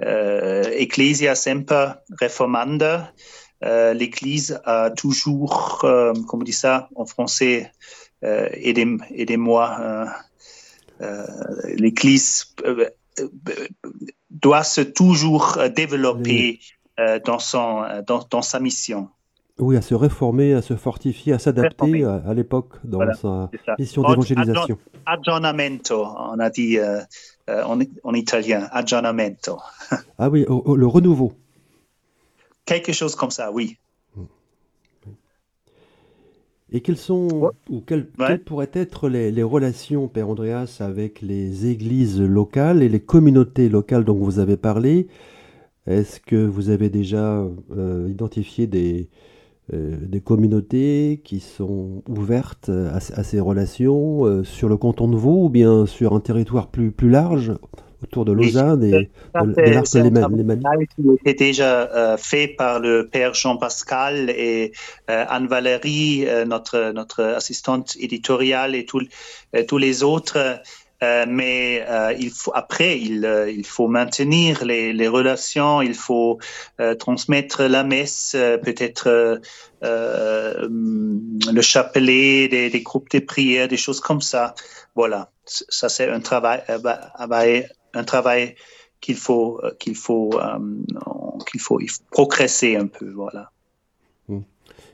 Ecclesia 0.00 1.34
Semper 1.34 1.92
Reformanda, 2.20 3.12
euh, 3.64 3.92
l'Église 3.92 4.60
a 4.64 4.90
toujours, 4.90 5.80
euh, 5.84 6.12
comment 6.28 6.42
on 6.42 6.44
dit 6.44 6.52
ça 6.52 6.88
en 6.94 7.06
français, 7.06 7.72
euh, 8.24 8.48
aidez-moi, 8.52 10.06
l'Église 11.64 12.54
doit 14.30 14.62
se 14.62 14.80
toujours 14.80 15.58
euh, 15.58 15.68
développer 15.68 16.60
euh, 16.98 17.18
dans, 17.24 17.38
son, 17.38 17.82
euh, 17.82 18.02
dans, 18.06 18.24
dans, 18.30 18.42
sa 18.42 18.60
mission. 18.60 19.08
Oui, 19.58 19.76
à 19.76 19.82
se 19.82 19.94
réformer, 19.94 20.54
à 20.54 20.62
se 20.62 20.76
fortifier, 20.76 21.32
à 21.32 21.38
s'adapter 21.38 22.04
à, 22.04 22.32
l'époque 22.32 22.74
dans 22.84 23.12
sa 23.14 23.50
mission 23.78 24.02
d'évangélisation. 24.02 24.78
Aggiornamento, 25.04 26.04
on 26.04 26.38
a 26.38 26.48
dit 26.48 26.78
en, 27.48 27.78
en, 28.04 28.14
italien, 28.14 28.68
aggiornamento. 28.72 29.58
ah 30.18 30.28
oui, 30.28 30.44
le 30.48 30.86
renouveau. 30.86 31.32
Quelque 32.64 32.92
chose 32.92 33.14
comme 33.14 33.30
ça, 33.30 33.50
oui. 33.50 33.78
Et 36.70 36.82
quelles 36.82 36.98
sont 36.98 37.50
ou 37.70 37.80
quelles, 37.80 38.08
pourraient 38.44 38.70
être 38.74 39.08
les, 39.08 39.42
relations, 39.42 40.06
Père 40.06 40.28
Andreas, 40.28 40.78
avec 40.80 41.22
les 41.22 41.66
églises 41.66 42.20
locales 42.20 42.82
et 42.82 42.90
les 42.90 43.00
communautés 43.00 43.70
locales 43.70 44.04
dont 44.04 44.18
vous 44.18 44.38
avez 44.38 44.58
parlé? 44.58 45.08
Est-ce 45.86 46.20
que 46.20 46.36
vous 46.36 46.68
avez 46.68 46.90
déjà 46.90 47.42
euh, 47.74 48.08
identifié 48.10 48.66
des, 48.66 49.04
euh, 49.04 49.04
des 49.72 50.20
communautés 50.20 51.20
qui 51.24 51.40
sont 51.40 52.02
ouvertes 52.08 52.70
à, 52.70 53.00
ces 53.00 53.40
relations 53.40 54.24
euh, 54.24 54.44
sur 54.44 54.68
le 54.68 54.76
canton 54.76 55.08
de 55.08 55.16
Vaud 55.16 55.44
ou 55.44 55.48
bien 55.50 55.84
sur 55.86 56.14
un 56.14 56.20
territoire 56.20 56.68
plus, 56.68 56.90
plus 56.90 57.10
large 57.10 57.52
autour 58.02 58.24
de 58.24 58.32
Lausanne 58.32 58.84
et 58.84 58.90
de, 58.92 59.70
l'Arc 59.70 59.92
lémanique 59.94 60.90
C'était 61.24 61.46
déjà 61.46 61.82
euh, 61.82 62.16
fait 62.16 62.48
par 62.48 62.80
le 62.80 63.08
père 63.08 63.34
Jean-Pascal 63.34 64.30
et 64.30 64.72
euh, 65.10 65.24
Anne-Valérie, 65.28 66.24
euh, 66.26 66.44
notre, 66.44 66.92
notre 66.92 67.22
assistante 67.24 67.96
éditoriale 67.98 68.74
et 68.74 68.86
tous 68.86 69.78
les 69.78 70.02
autres. 70.02 70.60
Euh, 71.02 71.26
mais 71.28 71.84
euh, 71.88 72.12
après, 72.54 72.98
il, 72.98 73.24
euh, 73.24 73.48
il 73.50 73.64
faut 73.64 73.86
maintenir 73.86 74.64
les, 74.64 75.08
relations, 75.08 75.80
il 75.80 75.94
faut 75.94 76.38
transmettre 76.98 77.62
la 77.62 77.84
messe, 77.84 78.36
peut-être 78.62 79.40
le 79.82 81.60
chapelet, 81.60 82.48
des, 82.48 82.82
groupes 82.82 83.10
de 83.10 83.20
prière, 83.20 83.68
des 83.68 83.76
choses 83.76 84.00
comme 84.00 84.20
ça. 84.20 84.54
Voilà, 84.94 85.30
ça 85.44 85.88
c'est 85.88 86.10
un 86.10 86.20
travail, 86.20 86.62
un 87.94 88.04
travail 88.04 88.56
qu'il 89.00 89.16
faut, 89.16 89.60
qu'il 89.78 89.94
faut, 89.94 90.30
qu'il 91.50 91.60
faut, 91.60 91.80
progresser 92.10 92.76
un 92.76 92.86
peu. 92.86 93.10
Voilà. 93.10 93.50
Mmh. 94.28 94.40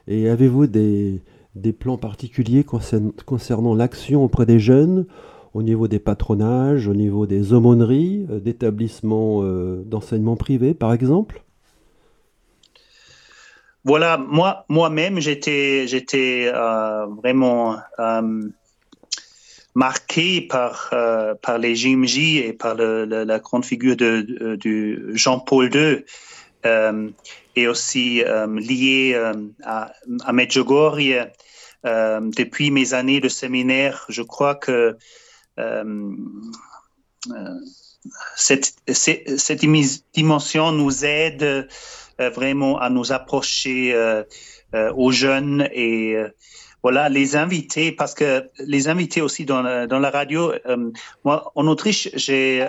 Et 0.06 0.28
avez-vous 0.28 0.66
des 0.66 1.72
plans 1.78 1.98
particuliers 1.98 2.64
concernant 2.64 3.74
l'action 3.74 4.22
auprès 4.22 4.46
des 4.46 4.60
jeunes? 4.60 5.06
Au 5.54 5.62
niveau 5.62 5.86
des 5.86 6.00
patronages, 6.00 6.88
au 6.88 6.94
niveau 6.94 7.26
des 7.26 7.52
aumôneries, 7.52 8.26
euh, 8.28 8.40
d'établissements 8.40 9.42
euh, 9.42 9.82
d'enseignement 9.86 10.36
privé, 10.36 10.74
par 10.74 10.92
exemple? 10.92 11.42
Voilà, 13.84 14.16
moi, 14.18 14.64
moi-même, 14.68 15.20
j'étais, 15.20 15.86
j'étais 15.86 16.50
euh, 16.52 17.06
vraiment 17.06 17.76
marqué 19.74 20.40
par, 20.40 20.94
par 21.42 21.58
les 21.58 21.74
JMJ 21.76 22.18
et 22.36 22.52
par 22.54 22.76
la 22.76 23.38
grande 23.40 23.64
figure 23.64 23.96
de, 23.96 25.10
Jean-Paul 25.14 25.68
II. 25.74 26.04
et 27.56 27.68
aussi 27.68 28.22
lié 28.56 29.20
à, 29.64 29.92
à 30.24 30.32
depuis 31.84 32.70
mes 32.70 32.94
années 32.94 33.20
de 33.20 33.28
séminaire, 33.28 34.06
je 34.08 34.22
crois 34.22 34.54
que 34.54 34.96
euh, 35.58 36.12
euh, 37.30 37.60
cette, 38.36 38.74
dimension 40.12 40.72
nous 40.72 41.04
aide 41.04 41.42
euh, 41.42 42.30
vraiment 42.30 42.78
à 42.78 42.90
nous 42.90 43.12
approcher 43.12 43.94
aux 44.96 45.10
jeunes 45.12 45.68
et 45.72 46.16
voilà, 46.82 47.08
les 47.08 47.34
invités, 47.34 47.92
parce 47.92 48.12
que 48.12 48.50
les 48.58 48.88
invités 48.88 49.22
aussi 49.22 49.46
dans 49.46 49.62
la, 49.62 49.86
dans 49.86 50.00
la 50.00 50.10
radio, 50.10 50.52
moi, 51.24 51.50
en 51.54 51.66
Autriche, 51.66 52.10
j'ai 52.14 52.60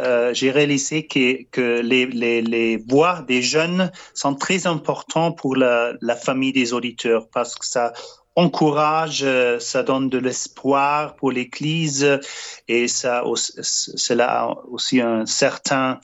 réalisé 0.51 1.06
que, 1.06 1.44
que 1.51 1.82
les, 1.82 2.77
voix 2.88 3.25
des 3.27 3.42
jeunes 3.42 3.92
sont 4.13 4.36
très 4.36 4.68
importants 4.68 5.34
pour 5.34 5.58
la, 5.58 5.94
la 6.00 6.15
famille 6.15 6.54
des 6.54 6.72
auditeurs, 6.72 7.27
parce 7.27 7.56
que 7.56 7.65
ça 7.65 7.92
encourage, 8.36 9.24
euh, 9.24 9.60
ça 9.60 9.84
donne 9.84 10.10
de 10.10 10.18
l'espoir 10.18 11.15
pour 11.15 11.32
l'Église 11.32 12.20
et 12.68 12.88
ça, 12.88 13.24
cela 13.36 14.42
a 14.42 14.58
aussi 14.70 15.00
un 15.01 15.25
certain 15.25 16.00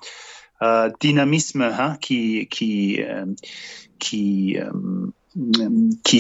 euh, 0.61 0.89
dynamisme 1.00 1.69
qui, 2.00 2.47
euh, 3.00 3.25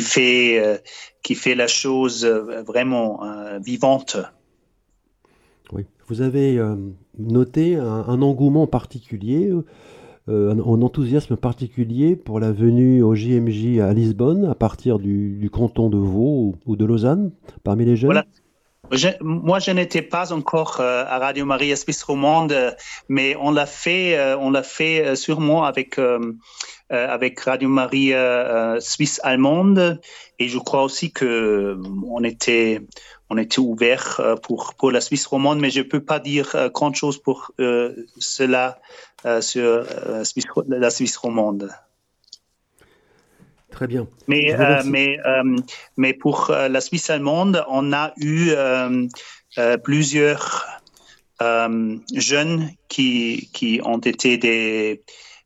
fait, 0.01 1.55
la 1.55 1.67
chose 1.67 2.25
vraiment 2.25 3.21
vivante. 3.59 4.17
Oui, 5.71 5.85
vous 6.07 6.21
avez 6.21 6.61
noté 7.17 7.75
un, 7.75 7.85
un 7.85 8.21
engouement 8.21 8.67
particulier 8.67 9.51
euh, 10.29 10.53
un, 10.53 10.81
enthousiasme 10.81 11.35
particulier 11.35 12.15
pour 12.15 12.39
la 12.39 12.51
venue 12.51 13.01
au 13.01 13.15
JMJ 13.15 13.79
à 13.79 13.93
Lisbonne 13.93 14.45
à 14.45 14.55
partir 14.55 14.99
du, 14.99 15.49
canton 15.51 15.89
de 15.89 15.97
Vaud 15.97 16.55
ou, 16.65 16.75
de 16.75 16.85
Lausanne 16.85 17.31
parmi 17.63 17.85
les 17.85 17.95
jeunes? 17.95 18.23
Moi, 19.21 19.59
je 19.59 19.71
n'étais 19.71 20.01
pas 20.01 20.33
encore 20.33 20.79
euh, 20.79 21.03
à 21.07 21.19
Radio 21.19 21.45
Maria 21.45 21.75
Suisse 21.75 22.03
Romande, 22.03 22.75
mais 23.09 23.35
on 23.39 23.51
l'a 23.51 23.65
fait, 23.65 24.17
euh, 24.17 24.37
on 24.37 24.51
l'a 24.51 24.63
fait 24.63 25.15
sûrement 25.15 25.63
avec 25.63 25.99
Radio 27.39 27.69
Maria 27.69 28.77
Suisse 28.79 29.19
Allemande, 29.23 30.01
et 30.39 30.47
je 30.47 30.57
crois 30.57 30.83
aussi 30.83 31.11
que 31.11 31.77
on 32.07 32.23
était 32.23 32.81
on 33.29 33.37
était 33.37 33.59
ouvert 33.59 34.19
pour 34.43 34.91
la 34.91 34.99
Suisse 34.99 35.25
romande, 35.25 35.59
mais 35.59 35.69
je 35.69 35.81
peux 35.81 36.03
pas 36.03 36.19
dire 36.19 36.69
grand 36.73 36.93
chose 36.93 37.17
pour 37.17 37.51
cela 38.19 38.77
euh, 39.23 39.39
sur 39.39 39.63
euh, 39.63 40.23
la 40.67 40.89
Suisse 40.89 41.15
romande. 41.17 41.69
Très 43.71 43.87
bien. 43.87 44.07
Mais, 44.27 44.53
euh, 44.53 44.83
mais, 44.85 45.17
mais 45.97 46.13
pour 46.13 46.51
la 46.51 46.81
Suisse 46.81 47.09
allemande, 47.09 47.63
on 47.69 47.93
a 47.93 48.13
eu 48.17 48.51
plusieurs 49.83 50.65
jeunes 51.39 52.69
qui, 52.89 53.49
qui 53.53 53.81
ont 53.83 53.99
été 53.99 54.37
des, 54.37 55.01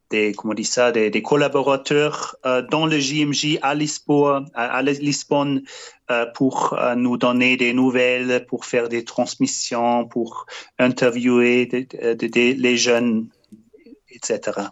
des, 0.10 0.34
comment 0.34 0.54
dit 0.54 0.66
ça, 0.66 0.92
des, 0.92 1.10
des 1.10 1.22
collaborateurs 1.22 2.36
dans 2.72 2.88
le 2.88 3.00
JMJ 3.00 3.60
à 3.62 3.76
Lisbonne, 3.76 4.50
à, 4.56 4.82
Lisbonne 4.82 5.62
pour 6.34 6.78
nous 6.98 7.18
donner 7.18 7.58
des 7.58 7.74
nouvelles, 7.74 8.46
pour 8.48 8.66
faire 8.66 8.90
des 8.90 9.06
transmissions, 9.06 10.08
pour 10.08 10.48
interviewer 10.80 11.70
les 12.02 12.78
jeunes 12.78 13.28
etc. 14.16 14.68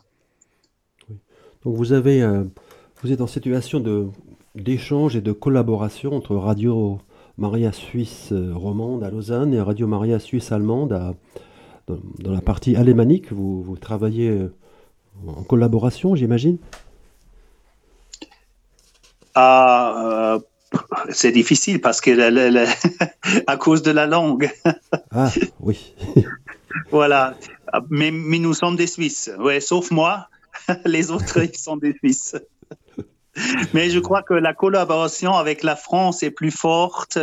Donc 1.64 1.76
vous 1.76 1.94
avez, 1.94 2.22
euh, 2.22 2.44
vous 3.04 3.12
êtes 3.12 3.22
en 3.22 3.28
situation 3.28 3.82
de 3.82 4.08
d'échange 4.56 5.16
et 5.16 5.22
de 5.22 5.34
collaboration 5.34 6.14
entre 6.14 6.36
Radio 6.36 7.00
Maria 7.38 7.74
Suisse 7.74 8.30
euh, 8.32 8.54
romande 8.54 9.04
à 9.04 9.10
Lausanne 9.10 9.54
et 9.54 9.60
Radio 9.60 9.88
Maria 9.88 10.20
Suisse 10.20 10.52
allemande 10.52 10.94
à, 10.94 11.14
dans, 11.88 12.32
la 12.32 12.40
partie 12.40 12.76
alémanique. 12.78 13.34
Vous, 13.34 13.62
vous 13.62 13.78
travaillez 13.78 14.30
euh, 14.30 14.54
en 15.28 15.44
collaboration, 15.44 16.16
j'imagine? 16.16 16.60
Ah, 19.36 20.38
C'est 21.10 21.32
difficile 21.32 21.82
parce 21.82 22.00
que 22.00 22.12
à 23.48 23.58
cause 23.58 23.82
de 23.82 23.92
la 23.92 24.06
langue. 24.06 24.50
ah 25.12 25.30
oui. 25.60 25.94
voilà. 26.92 27.36
Mais, 27.90 28.12
mais, 28.12 28.40
nous 28.40 28.54
sommes 28.54 28.76
des 28.76 28.88
Suisses. 28.88 29.32
Ouais, 29.40 29.60
sauf 29.60 29.92
moi. 29.92 30.30
Les 30.86 31.12
autres, 31.12 31.44
ils 31.44 31.58
sont 31.58 31.76
des 31.76 31.94
Suisses. 31.98 32.36
Mais 33.74 33.90
je 33.90 34.00
crois 34.00 34.22
que 34.22 34.34
la 34.34 34.54
collaboration 34.54 35.34
avec 35.34 35.64
la 35.64 35.76
France 35.76 36.24
est 36.24 36.32
plus 36.32 36.52
forte 36.52 37.18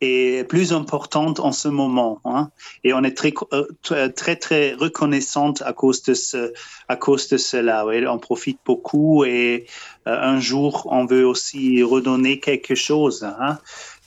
et 0.00 0.44
plus 0.48 0.72
importante 0.72 1.40
en 1.40 1.50
ce 1.50 1.66
moment. 1.66 2.20
Hein. 2.24 2.50
Et 2.84 2.92
on 2.92 3.02
est 3.02 3.16
très, 3.16 3.34
euh, 3.52 4.08
très, 4.08 4.36
très 4.36 4.74
reconnaissante 4.74 5.62
à 5.62 5.72
cause 5.72 6.02
de, 6.04 6.14
ce, 6.14 6.52
à 6.86 6.94
cause 6.94 7.28
de 7.28 7.36
cela. 7.36 7.84
Ouais, 7.84 8.06
on 8.06 8.18
profite 8.18 8.60
beaucoup 8.64 9.24
et 9.24 9.66
euh, 10.06 10.16
un 10.16 10.38
jour, 10.38 10.86
on 10.90 11.06
veut 11.06 11.26
aussi 11.26 11.82
redonner 11.82 12.38
quelque 12.38 12.76
chose. 12.76 13.24
Hein. 13.24 13.58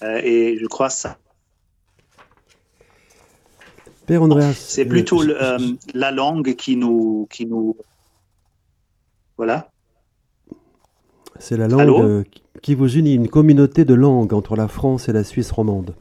Euh, 0.03 0.21
et 0.23 0.57
je 0.57 0.65
crois 0.67 0.89
ça 0.89 1.17
c'est 4.53 4.85
plutôt 4.85 5.23
euh, 5.23 5.57
euh, 5.57 5.73
la 5.93 6.11
langue 6.11 6.55
qui 6.55 6.75
nous, 6.75 7.27
qui 7.29 7.45
nous, 7.45 7.77
voilà. 9.37 9.70
C'est 11.41 11.57
la 11.57 11.67
langue 11.67 12.05
euh, 12.05 12.23
qui 12.61 12.75
vous 12.75 12.97
unit, 12.97 13.15
une 13.15 13.27
communauté 13.27 13.83
de 13.83 13.95
langues 13.95 14.31
entre 14.31 14.55
la 14.55 14.67
France 14.67 15.09
et 15.09 15.11
la 15.11 15.23
Suisse 15.23 15.49
romande. 15.49 15.95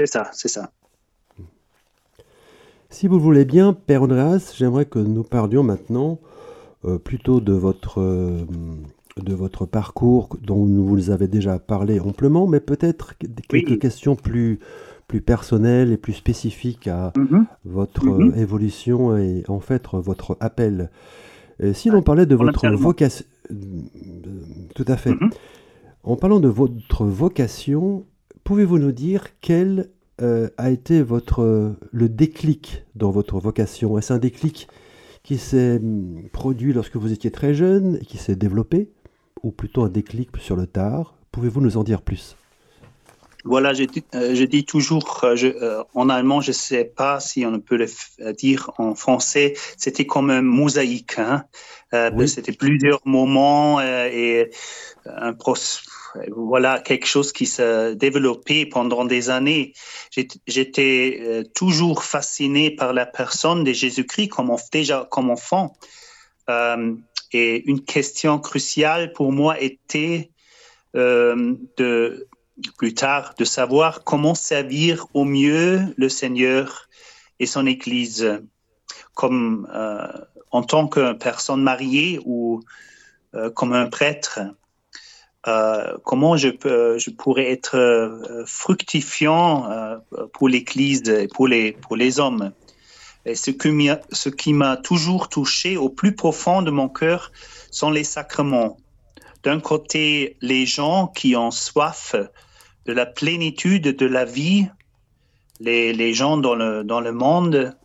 C'est 0.00 0.06
ça, 0.06 0.28
c'est 0.32 0.48
ça. 0.48 0.72
Si 2.90 3.06
vous 3.06 3.20
voulez 3.20 3.44
bien, 3.44 3.72
Père 3.72 4.02
Andreas, 4.02 4.52
j'aimerais 4.56 4.84
que 4.84 4.98
nous 4.98 5.22
parlions 5.22 5.62
maintenant 5.62 6.18
plutôt 7.04 7.40
de 7.40 7.52
votre, 7.52 8.00
de 8.00 9.34
votre 9.34 9.66
parcours 9.66 10.36
dont 10.42 10.64
vous 10.64 11.10
avez 11.10 11.26
déjà 11.26 11.58
parlé 11.58 11.98
amplement, 11.98 12.46
mais 12.46 12.60
peut-être 12.60 13.14
quelques 13.48 13.80
questions 13.80 14.14
plus, 14.14 14.60
plus 15.08 15.20
personnel 15.20 15.92
et 15.92 15.96
plus 15.96 16.12
spécifique 16.12 16.86
à 16.86 17.12
mhm. 17.16 17.46
votre 17.64 18.04
mhm. 18.04 18.38
évolution 18.38 19.16
et 19.16 19.42
en 19.48 19.60
fait 19.60 19.82
votre 19.92 20.36
appel. 20.38 20.90
si 21.72 21.90
l'on 21.90 22.02
parlait 22.02 22.26
de 22.26 22.36
votre 22.36 22.68
vocation, 22.68 23.24
tout 24.74 24.84
à 24.88 24.96
fait. 24.96 25.10
Mhm. 25.10 25.30
En 26.02 26.16
parlant 26.16 26.40
de 26.40 26.48
votre 26.48 27.04
vocation, 27.04 28.06
pouvez-vous 28.44 28.78
nous 28.78 28.92
dire 28.92 29.26
quel 29.40 29.90
euh, 30.22 30.48
a 30.56 30.70
été 30.70 31.02
votre 31.02 31.74
le 31.90 32.08
déclic 32.08 32.84
dans 32.94 33.10
votre 33.10 33.38
vocation? 33.38 33.98
Est-ce 33.98 34.12
un 34.12 34.18
déclic 34.18 34.68
qui 35.22 35.38
s'est 35.38 35.76
hum, 35.76 36.22
produit 36.32 36.72
lorsque 36.72 36.96
vous 36.96 37.12
étiez 37.12 37.30
très 37.30 37.54
jeune 37.54 37.98
et 38.00 38.04
qui 38.04 38.18
s'est 38.18 38.36
développé, 38.36 38.92
ou 39.42 39.50
plutôt 39.50 39.82
un 39.82 39.88
déclic 39.88 40.30
sur 40.38 40.56
le 40.56 40.66
tard? 40.66 41.18
Pouvez-vous 41.32 41.60
nous 41.60 41.76
en 41.76 41.84
dire 41.84 42.02
plus? 42.02 42.36
Voilà, 43.46 43.72
je, 43.74 43.84
euh, 44.14 44.34
je 44.34 44.44
dis 44.44 44.64
toujours 44.64 45.20
euh, 45.24 45.36
je, 45.36 45.46
euh, 45.46 45.82
en 45.94 46.08
allemand, 46.08 46.40
je 46.40 46.50
ne 46.50 46.54
sais 46.54 46.84
pas 46.84 47.20
si 47.20 47.46
on 47.46 47.60
peut 47.60 47.76
le 47.76 48.32
dire 48.32 48.70
en 48.78 48.94
français, 48.94 49.54
c'était 49.76 50.06
comme 50.06 50.30
un 50.30 50.42
mosaïque. 50.42 51.18
Hein? 51.18 51.44
C'était 52.26 52.52
plusieurs 52.52 53.00
moments 53.04 53.80
et 53.80 54.50
un 55.06 55.32
voilà 56.34 56.80
quelque 56.80 57.06
chose 57.06 57.32
qui 57.32 57.46
s'est 57.46 57.94
développé 57.94 58.66
pendant 58.66 59.04
des 59.04 59.30
années. 59.30 59.72
J'étais 60.46 61.20
euh, 61.20 61.44
toujours 61.54 62.04
fasciné 62.04 62.70
par 62.70 62.92
la 62.92 63.06
personne 63.06 63.64
de 63.64 63.72
Jésus-Christ 63.72 64.28
comme 64.28 64.54
déjà 64.72 65.06
comme 65.10 65.30
enfant. 65.30 65.76
Euh, 66.48 66.94
et 67.32 67.68
une 67.68 67.84
question 67.84 68.38
cruciale 68.38 69.12
pour 69.12 69.32
moi 69.32 69.60
était 69.60 70.30
de 70.94 72.26
plus 72.78 72.94
tard 72.94 73.34
de 73.38 73.44
savoir 73.44 74.04
comment 74.04 74.34
servir 74.34 75.06
au 75.14 75.24
mieux 75.24 75.94
le 75.96 76.08
Seigneur 76.08 76.88
et 77.38 77.46
son 77.46 77.66
Église, 77.66 78.40
comme 79.14 79.68
en 80.50 80.62
tant 80.62 80.88
que 80.88 81.12
personne 81.12 81.62
mariée 81.62 82.20
ou 82.24 82.62
comme 83.54 83.74
un 83.74 83.86
prêtre. 83.88 84.40
Euh, 85.48 85.96
comment 86.04 86.36
je, 86.36 86.48
pourrais 87.10 87.52
être 87.52 87.76
euh, 87.76 88.44
fructifiant 88.46 89.70
euh, 89.70 89.96
pour 90.32 90.48
l'Église 90.48 91.08
et 91.08 91.28
pour 91.28 91.46
les, 91.46 92.20
hommes. 92.20 92.52
Et 93.26 93.36
ce, 93.36 93.52
ce 94.12 94.28
qui 94.28 94.52
m'a 94.52 94.76
toujours 94.76 95.28
touché 95.28 95.76
au 95.76 95.88
plus 95.88 96.16
profond 96.16 96.62
de 96.62 96.72
mon 96.72 96.88
cœur 96.88 97.30
sont 97.70 97.90
les 97.90 98.02
sacrements. 98.02 98.76
D'un 99.44 99.60
côté, 99.60 100.36
les 100.40 100.66
gens 100.66 101.06
qui 101.06 101.36
ont 101.36 101.52
soif 101.52 102.16
de 102.86 102.92
la 102.92 103.06
plénitude 103.06 103.96
de 103.96 104.06
la 104.06 104.24
vie, 104.24 104.66
les, 105.60 106.14
gens 106.14 106.36
dans 106.36 106.54
le, 106.54 106.84
dans 106.84 107.00
le 107.00 107.12
monde, 107.12 107.76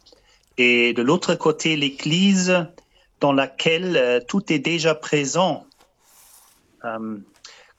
et 0.57 0.93
de 0.93 1.01
l'autre 1.01 1.35
côté, 1.35 1.75
l'Église 1.75 2.67
dans 3.19 3.33
laquelle 3.33 4.23
tout 4.27 4.51
est 4.51 4.59
déjà 4.59 4.95
présent. 4.95 5.65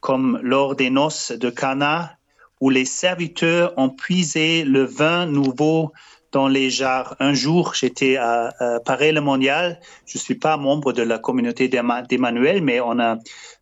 Comme 0.01 0.41
lors 0.43 0.75
des 0.75 0.91
noces 0.91 1.33
de 1.33 1.51
Cana, 1.51 2.17
où 2.61 2.71
les 2.71 2.85
serviteurs 2.85 3.73
ont 3.77 3.91
puisé 3.91 4.65
le 4.65 4.85
vin 4.85 5.27
nouveau 5.27 5.93
dans 6.33 6.49
les 6.49 6.71
jarres. 6.71 7.15
Un 7.21 7.35
jour, 7.35 7.75
j'étais 7.75 8.17
à, 8.17 8.53
Paris 8.85 9.13
le 9.13 9.21
Mondial. 9.21 9.79
Je 10.07 10.19
suis 10.19 10.35
pas 10.35 10.57
membre 10.57 10.93
de 10.93 11.03
la 11.03 11.19
communauté 11.19 11.69
d'Emmanuel, 11.69 12.63
mais 12.63 12.81
on 12.81 12.99
a 12.99 13.19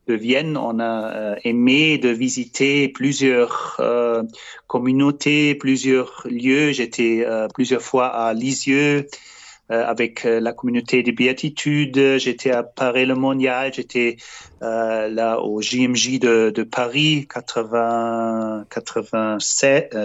de 0.08 0.14
Vienne, 0.14 0.56
on 0.56 0.78
a 0.80 1.12
euh, 1.14 1.36
aimé 1.44 1.98
de 1.98 2.08
visiter 2.08 2.88
plusieurs 2.88 3.76
euh, 3.80 4.22
communautés, 4.66 5.54
plusieurs 5.54 6.26
lieux. 6.28 6.72
J'étais 6.72 7.24
euh, 7.26 7.48
plusieurs 7.48 7.82
fois 7.82 8.08
à 8.08 8.32
Lisieux, 8.32 9.06
euh, 9.70 9.84
avec 9.86 10.26
euh, 10.26 10.40
la 10.40 10.52
communauté 10.52 11.04
des 11.04 11.12
béatitudes. 11.12 12.18
J'étais 12.18 12.50
à 12.50 12.64
Paris 12.64 13.06
le 13.06 13.14
Mondial, 13.14 13.72
j'étais 13.72 14.16
euh, 14.62 15.06
là 15.06 15.38
au 15.40 15.62
JMJ 15.62 16.18
de, 16.18 16.50
de 16.50 16.62
Paris 16.64 17.28
80, 17.32 18.64
87, 18.68 19.96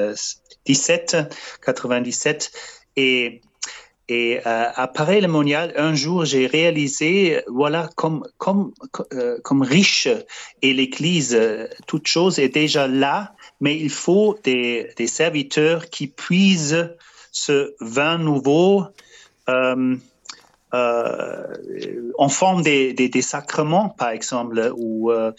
17, 0.65 1.17
97 1.63 2.51
et 2.97 3.41
et 4.07 4.39
à 4.45 4.87
Paris 4.87 5.19
le 5.19 5.27
Mondial, 5.27 5.73
un 5.77 5.95
jour, 5.95 6.25
j'ai 6.25 6.45
réalisé, 6.45 7.41
voilà, 7.47 7.89
comme, 7.95 8.23
comme, 8.37 8.71
comme 9.43 9.63
riche 9.63 10.07
et 10.61 10.73
l'Église, 10.73 11.35
toute 11.87 12.05
chose 12.05 12.37
est 12.37 12.49
déjà 12.49 12.87
là, 12.87 13.33
mais 13.61 13.75
il 13.75 13.89
faut 13.89 14.37
des, 14.43 14.91
des 14.95 15.07
serviteurs 15.07 15.89
qui 15.89 16.05
puisent 16.05 16.95
ce 17.31 17.73
vin 17.81 18.17
nouveau 18.17 18.85
euh, 19.49 19.95
euh, 20.73 22.11
en 22.17 22.29
forme 22.29 22.61
des, 22.63 22.93
des, 22.93 23.21
sacrements, 23.21 23.89
par 23.89 24.09
exemple, 24.09 24.71
ou 24.75 25.11
euh, 25.11 25.31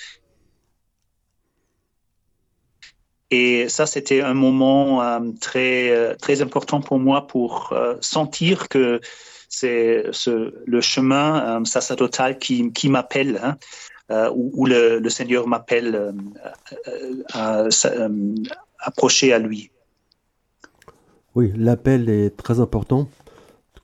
et 3.30 3.68
ça, 3.68 3.86
c'était 3.86 4.20
un 4.20 4.34
moment 4.34 5.20
très, 5.40 6.16
très 6.16 6.42
important 6.42 6.80
pour 6.80 6.98
moi 6.98 7.26
pour 7.26 7.74
sentir 8.00 8.68
que 8.68 9.00
c'est 9.48 10.04
ce, 10.12 10.54
le 10.64 10.80
chemin 10.80 11.64
sacerdotal 11.64 12.38
qui, 12.38 12.72
qui 12.72 12.88
m'appelle, 12.88 13.40
hein, 13.42 14.30
où, 14.34 14.66
le, 14.66 15.08
Seigneur 15.08 15.48
m'appelle 15.48 16.14
à, 17.32 17.64
approcher 18.78 19.32
à 19.32 19.38
lui. 19.38 19.70
Oui, 21.34 21.52
l'appel 21.56 22.08
est 22.08 22.36
très 22.36 22.60
important 22.60 23.08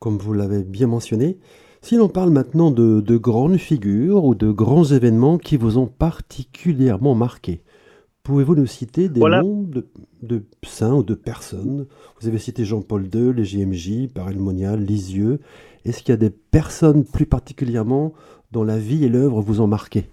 comme 0.02 0.18
vous 0.18 0.34
l'avez 0.34 0.64
bien 0.64 0.88
mentionné. 0.88 1.38
Si 1.80 1.94
l'on 1.94 2.08
parle 2.08 2.30
maintenant 2.30 2.72
de, 2.72 3.16
grandes 3.16 3.56
figures 3.56 4.24
ou 4.24 4.34
de 4.34 4.50
grands 4.50 4.84
événements 4.84 5.38
qui 5.38 5.56
vous 5.56 5.78
ont 5.78 5.86
particulièrement 5.86 7.14
marqué, 7.14 7.62
pouvez-vous 8.22 8.54
nous 8.54 8.66
citer 8.66 9.08
des 9.08 9.20
noms 9.20 9.68
de, 10.22 10.42
saints 10.64 10.94
ou 10.94 11.02
de 11.02 11.14
personnes? 11.14 11.86
Vous 12.20 12.28
avez 12.28 12.38
cité 12.38 12.64
Jean-Paul 12.64 13.08
II, 13.12 13.32
les 13.34 13.44
JMJ, 13.44 14.08
Paris 14.14 14.36
Monial, 14.36 14.80
Lisieux. 14.80 15.40
Est-ce 15.84 15.98
qu'il 15.98 16.10
y 16.10 16.12
a 16.12 16.16
des 16.16 16.30
personnes 16.30 17.04
plus 17.04 17.26
particulièrement 17.26 18.12
dont 18.52 18.64
la 18.64 18.78
vie 18.78 19.04
et 19.04 19.08
l'œuvre 19.08 19.40
vous 19.40 19.60
ont 19.60 19.66
marqué? 19.66 20.04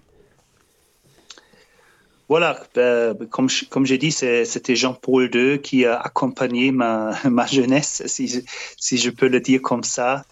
Voilà, 2.28 2.62
euh, 2.76 3.12
comme, 3.28 3.48
comme 3.70 3.86
j'ai 3.86 3.98
dit, 3.98 4.12
c'était 4.12 4.76
Jean-Paul 4.76 5.30
II 5.34 5.60
qui 5.60 5.84
a 5.84 5.98
accompagné 5.98 6.70
ma, 6.70 7.12
ma 7.28 7.46
jeunesse, 7.46 8.04
si, 8.06 8.44
si, 8.76 8.98
je 8.98 9.10
peux 9.10 9.26
le 9.26 9.40
dire 9.40 9.60
comme 9.60 9.82
ça. 9.82 10.24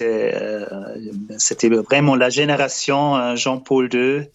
Euh, 0.00 0.66
c'était 1.38 1.68
vraiment 1.68 2.16
la 2.16 2.28
génération 2.28 3.16
euh, 3.16 3.36
Jean-Paul 3.36 3.88
II. 3.92 4.28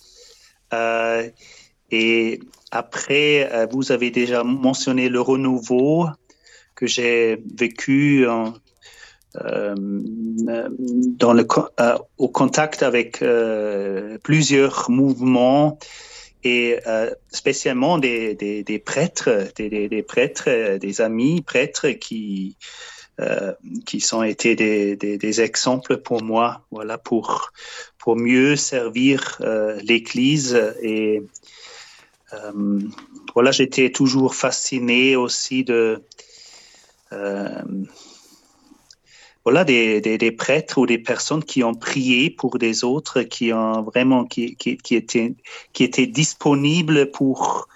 et 1.92 2.40
après, 2.72 3.68
vous 3.72 3.92
avez 3.92 4.12
déjà 4.12 4.44
mentionné 4.44 5.10
le 5.10 5.22
renouveau 5.22 6.08
que 6.76 6.88
j'ai 6.88 7.44
vécu 7.56 8.26
dans 9.36 11.34
le, 11.34 11.48
au 12.18 12.30
contact 12.30 12.84
avec 12.84 13.24
plusieurs 14.24 14.90
mouvements 14.90 15.78
et 16.44 16.80
euh, 16.88 17.14
spécialement 17.30 17.98
des, 17.98 18.84
prêtres, 18.86 19.52
des, 19.56 19.90
des, 19.90 20.04
prêtres, 20.04 20.78
des 20.78 21.02
amis 21.02 21.42
prêtres 21.42 21.90
qui 21.90 22.56
euh, 23.20 23.54
qui 23.86 24.00
sont 24.00 24.24
été 24.24 24.56
des, 24.56 25.42
exemples 25.42 25.98
pour 25.98 26.24
moi, 26.24 26.66
voilà, 26.72 26.98
pour 26.98 27.52
pour 27.98 28.16
mieux 28.16 28.56
servir 28.56 29.38
euh, 29.42 29.78
l'Église 29.84 30.56
et 30.82 31.18
euh, 31.18 31.28
voilà, 33.34 33.52
j'étais 33.52 33.92
toujours 33.92 34.36
fasciné 34.36 35.16
aussi 35.16 35.64
de 35.64 36.04
euh, 37.12 37.62
voilà, 39.44 39.64
des, 39.64 40.02
des, 40.02 40.32
prêtres 40.32 40.78
ou 40.78 40.86
des 40.86 41.00
personnes 41.00 41.44
qui 41.44 41.64
ont 41.64 41.74
prié 41.74 42.30
pour 42.30 42.60
des 42.60 42.84
autres, 42.84 43.24
qui 43.24 43.54
ont 43.54 43.82
vraiment, 43.82 44.26
qui, 44.26 44.56
qui, 44.56 44.96
étaient, 44.96 45.34
qui 45.74 45.84
étaient 45.84 46.08
disponibles 46.08 47.10
pour, 47.10 47.68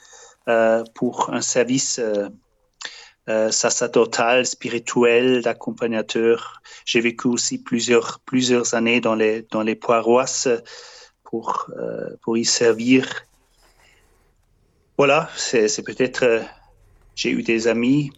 euh, 0.47 0.83
pour 0.93 1.33
un 1.33 1.41
service 1.41 1.99
euh, 1.99 2.27
euh, 3.29 3.49
sacerdotal, 3.49 4.45
spirituel, 4.45 5.41
d'accompagnateur. 5.41 6.61
J'ai 6.85 6.99
vécu 6.99 7.27
aussi 7.27 7.57
plusieurs, 7.57 8.19
plusieurs 8.25 8.73
années 8.73 8.99
dans 8.99 9.15
les, 9.15 9.43
dans 9.49 9.63
les 9.63 9.75
paroisses 9.75 10.49
pour, 11.23 11.71
euh, 11.77 12.09
pour 12.21 12.37
y 12.37 12.45
servir. 12.45 13.25
Voilà, 14.97 15.29
c'est 15.35 15.83
peut-être, 15.83 16.23
euh, 16.23 16.41
j'ai 17.15 17.31
eu 17.31 17.41
des 17.41 17.67
amis 17.67 18.11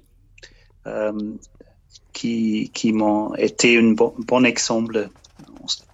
euh, 0.87 1.13
qui, 2.13 2.69
qui 2.73 2.91
m'ont 2.91 3.33
été 3.35 3.77
un 3.77 3.93
bon, 3.93 4.43
exemple 4.43 5.09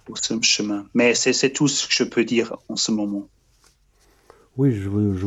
au 0.08 0.16
ce 0.16 0.34
chemin. 0.42 0.86
Mais 0.94 1.14
c'est 1.14 1.50
tout 1.50 1.68
ce 1.68 1.86
que 1.86 1.94
je 1.94 2.04
peux 2.04 2.24
dire 2.24 2.56
en 2.68 2.76
ce 2.76 2.90
moment. 2.90 3.28
Oui, 4.56 4.72
je, 4.72 4.82
je, 4.82 5.26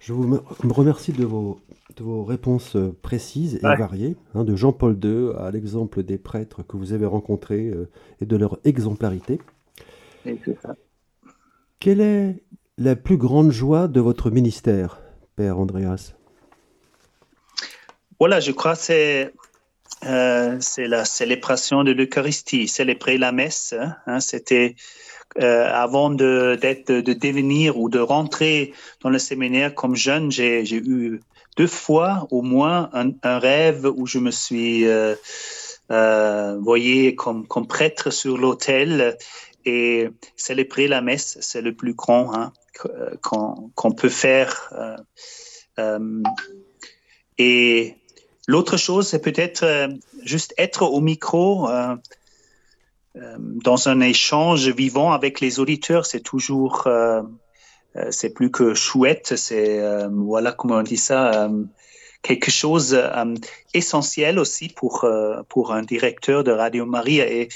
je 0.00 0.12
vous 0.12 0.74
remercie 0.74 1.12
de 1.12 1.24
vos, 1.24 1.60
de 1.96 2.02
vos 2.02 2.24
réponses 2.24 2.76
précises 3.02 3.56
et 3.56 3.60
variées, 3.60 4.16
hein, 4.34 4.44
de 4.44 4.54
Jean-Paul 4.56 4.98
II 5.02 5.30
à 5.38 5.50
l'exemple 5.50 6.02
des 6.02 6.18
prêtres 6.18 6.62
que 6.62 6.76
vous 6.76 6.92
avez 6.92 7.06
rencontrés 7.06 7.68
euh, 7.68 7.88
et 8.20 8.26
de 8.26 8.36
leur 8.36 8.58
exemplarité. 8.64 9.40
Quelle 11.80 12.00
est 12.00 12.42
la 12.78 12.94
plus 12.94 13.16
grande 13.16 13.50
joie 13.50 13.88
de 13.88 14.00
votre 14.00 14.30
ministère, 14.30 15.00
Père 15.36 15.58
Andreas? 15.58 16.14
Voilà, 18.20 18.38
je 18.40 18.52
crois 18.52 18.74
que 18.74 18.82
c'est 18.82 19.32
euh, 20.06 20.58
la 20.78 21.04
célébration 21.04 21.82
de 21.82 21.90
l'Eucharistie, 21.90 22.68
célébrer 22.68 23.18
la 23.18 23.32
messe. 23.32 23.74
Hein, 23.78 23.96
hein 24.06 24.20
C'était 24.20 24.76
euh, 25.40 25.68
avant 25.72 26.10
de, 26.10 26.58
de, 26.60 27.00
de, 27.00 27.12
devenir 27.12 27.78
ou 27.78 27.88
de 27.88 27.98
rentrer 27.98 28.72
dans 29.02 29.10
le 29.10 29.18
séminaire 29.18 29.74
comme 29.74 29.96
jeune, 29.96 30.30
j'ai 30.30 30.62
eu 30.72 31.20
deux 31.56 31.66
fois 31.66 32.28
au 32.30 32.42
moins 32.42 32.90
un, 32.92 33.10
un, 33.24 33.38
rêve 33.40 33.90
où 33.96 34.06
je 34.06 34.18
me 34.18 34.30
suis 34.30 34.86
euh, 34.86 35.16
voyé 36.60 37.16
comme, 37.16 37.46
comme 37.46 37.66
prêtre 37.66 38.10
sur 38.10 38.38
l'autel 38.38 39.16
et 39.64 40.08
célébrer 40.36 40.88
la 40.88 41.00
messe, 41.00 41.38
c'est 41.40 41.60
le 41.60 41.74
plus 41.74 41.94
grand. 41.94 42.34
Hein, 42.34 42.52
qu'on 43.22 43.92
peut 43.92 44.08
faire. 44.08 44.70
et 47.38 47.94
l'autre 48.46 48.76
chose, 48.76 49.08
c'est 49.08 49.20
peut-être 49.20 49.88
juste 50.22 50.54
être 50.58 50.82
au 50.82 51.00
micro 51.00 51.68
dans 53.14 53.88
un 53.88 54.00
échange 54.00 54.68
vivant 54.68 55.12
avec 55.12 55.40
les 55.40 55.60
auditeurs. 55.60 56.06
C'est 56.06 56.20
toujours, 56.20 56.88
c'est 58.10 58.30
plus 58.30 58.50
que 58.50 58.74
chouette. 58.74 59.34
C'est 59.36 59.80
voilà 60.10 60.52
comment 60.52 60.76
on 60.76 60.82
dit 60.82 60.96
ça 60.96 61.50
quelque 62.22 62.50
chose 62.50 63.00
d'essentiel 63.72 64.38
aussi 64.38 64.68
pour 64.68 65.06
pour 65.48 65.72
un 65.72 65.82
directeur 65.82 66.44
de 66.44 66.50
Radio 66.50 66.86
Maria 66.86 67.30
et 67.30 67.48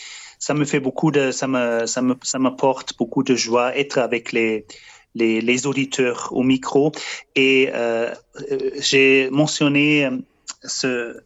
ça 0.43 0.55
me 0.55 0.65
fait 0.65 0.81
beaucoup 0.81 1.13
de, 1.13 1.31
ça 1.31 1.47
me, 1.47 1.87
ça 1.87 2.03
me, 2.03 2.17
ça 2.25 2.41
m'apporte 2.41 2.99
beaucoup 2.99 3.23
de 3.23 3.37
joie 3.37 3.77
être 3.77 3.99
avec 3.99 4.33
les, 4.33 4.67
les, 5.15 5.67
auditeurs 5.67 6.29
au 6.33 6.43
micro. 6.43 6.93
Et 7.35 7.71
euh, 7.75 8.15
euh 8.51 8.71
j'ai 8.81 9.29
mentionné 9.31 10.07
euh, 10.07 10.19
ce, 10.63 11.21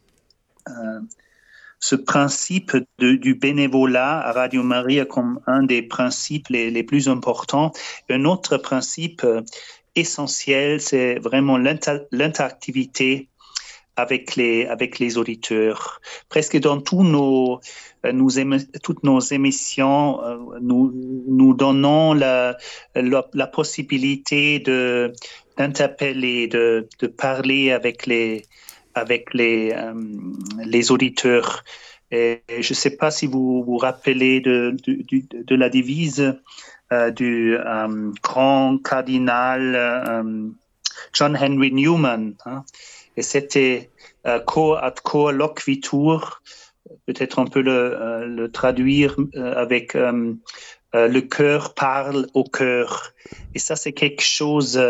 ce 1.79 1.97
principe 1.97 2.77
du 2.99 3.35
bénévolat 3.35 4.19
à 4.21 4.33
Radio 4.33 4.63
Maria 4.63 5.05
comme 5.05 5.41
un 5.47 5.63
des 5.63 5.83
principes 5.83 6.49
les, 6.49 6.83
plus 6.83 7.09
importants. 7.09 7.73
Un 8.09 8.25
autre 8.25 8.57
principe 8.57 9.25
essentiel, 9.95 10.81
c'est 10.81 11.19
vraiment 11.19 11.59
l'interactivité 11.59 13.29
avec 13.97 14.37
les, 14.37 14.67
avec 14.67 14.99
les 14.99 15.17
auditeurs. 15.19 16.01
Presque 16.29 16.59
dans 16.59 16.81
tous 16.81 17.03
nos, 17.03 17.61
euh, 18.05 18.13
nous 18.13 18.31
toutes 18.83 19.03
nos 19.03 19.21
émissions, 19.21 20.23
euh, 20.23 20.37
nous, 20.61 20.93
nous 21.27 21.55
donnons 21.55 22.13
la, 22.13 22.57
la, 22.95 23.47
possibilité 23.47 24.59
de, 24.61 25.13
d'interpeller, 25.57 26.47
de, 26.47 26.89
de 27.01 27.07
parler 27.07 27.73
avec 27.73 28.07
les, 28.07 28.45
avec 28.95 29.33
les, 29.33 29.73
euh, 29.73 29.95
les 30.65 30.91
auditeurs. 30.91 31.65
Et 32.11 32.43
je 32.49 32.73
ne 32.73 32.77
sais 32.77 32.97
pas 32.97 33.11
si 33.11 33.27
vous 33.27 33.65
vous 33.65 33.79
rappelez 33.79 34.41
de, 34.41 34.77
de, 34.87 35.55
la 35.57 35.69
devise 35.69 36.39
du 37.17 37.59
grand 38.23 38.79
cardinal 38.79 40.55
John 41.13 41.37
Henry 41.37 41.73
Newman. 41.73 42.35
Hein. 42.45 42.65
Et 43.17 43.23
c'était 43.23 43.91
euh, 44.27 44.41
co 44.41 44.75
ad 44.75 45.01
co 45.01 45.31
loquitur, 45.31 46.43
peut-être 47.07 47.39
on 47.39 47.47
peut 47.47 47.61
le, 47.61 47.97
euh, 48.01 48.49
traduire 48.49 49.17
euh, 49.37 49.55
avec 49.55 49.95
euh, 49.95 50.35
le 50.95 51.21
cœur 51.21 51.75
parle 51.75 52.27
au 52.35 52.45
cœur. 52.45 53.13
Et 53.55 53.59
ça, 53.59 53.77
c'est 53.77 53.93
quelque 53.93 54.23
chose, 54.23 54.81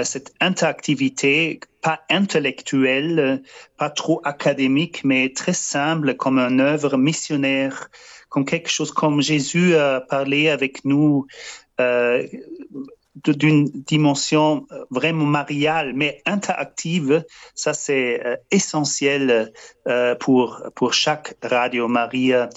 cette 0.00 0.32
interactivité, 0.40 1.58
pas 1.82 2.02
intellectuelle, 2.08 3.42
pas 3.76 3.90
trop 3.90 4.20
académique, 4.22 5.02
mais 5.02 5.32
très 5.32 5.52
simple, 5.52 6.14
comme 6.14 6.38
une 6.38 6.60
œuvre 6.60 6.96
missionnaire, 6.96 7.88
comme 8.28 8.44
quelque 8.44 8.70
chose 8.70 8.92
comme 8.92 9.22
Jésus 9.22 9.74
a 9.74 10.02
parlé 10.02 10.50
avec 10.50 10.84
nous. 10.84 11.26
D'une 13.14 13.66
dimension 13.66 14.66
euh, 14.72 14.84
vraiment 14.90 15.24
mariale, 15.24 15.92
mais 15.94 16.20
interactive, 16.26 17.24
ça 17.54 17.72
c'est 17.74 18.24
euh, 18.24 18.36
essentiel 18.50 19.52
euh, 19.86 20.14
pour, 20.16 20.62
pour 20.74 20.92
chaque 20.92 21.36
Radio 21.42 21.88
Maria 21.88 22.48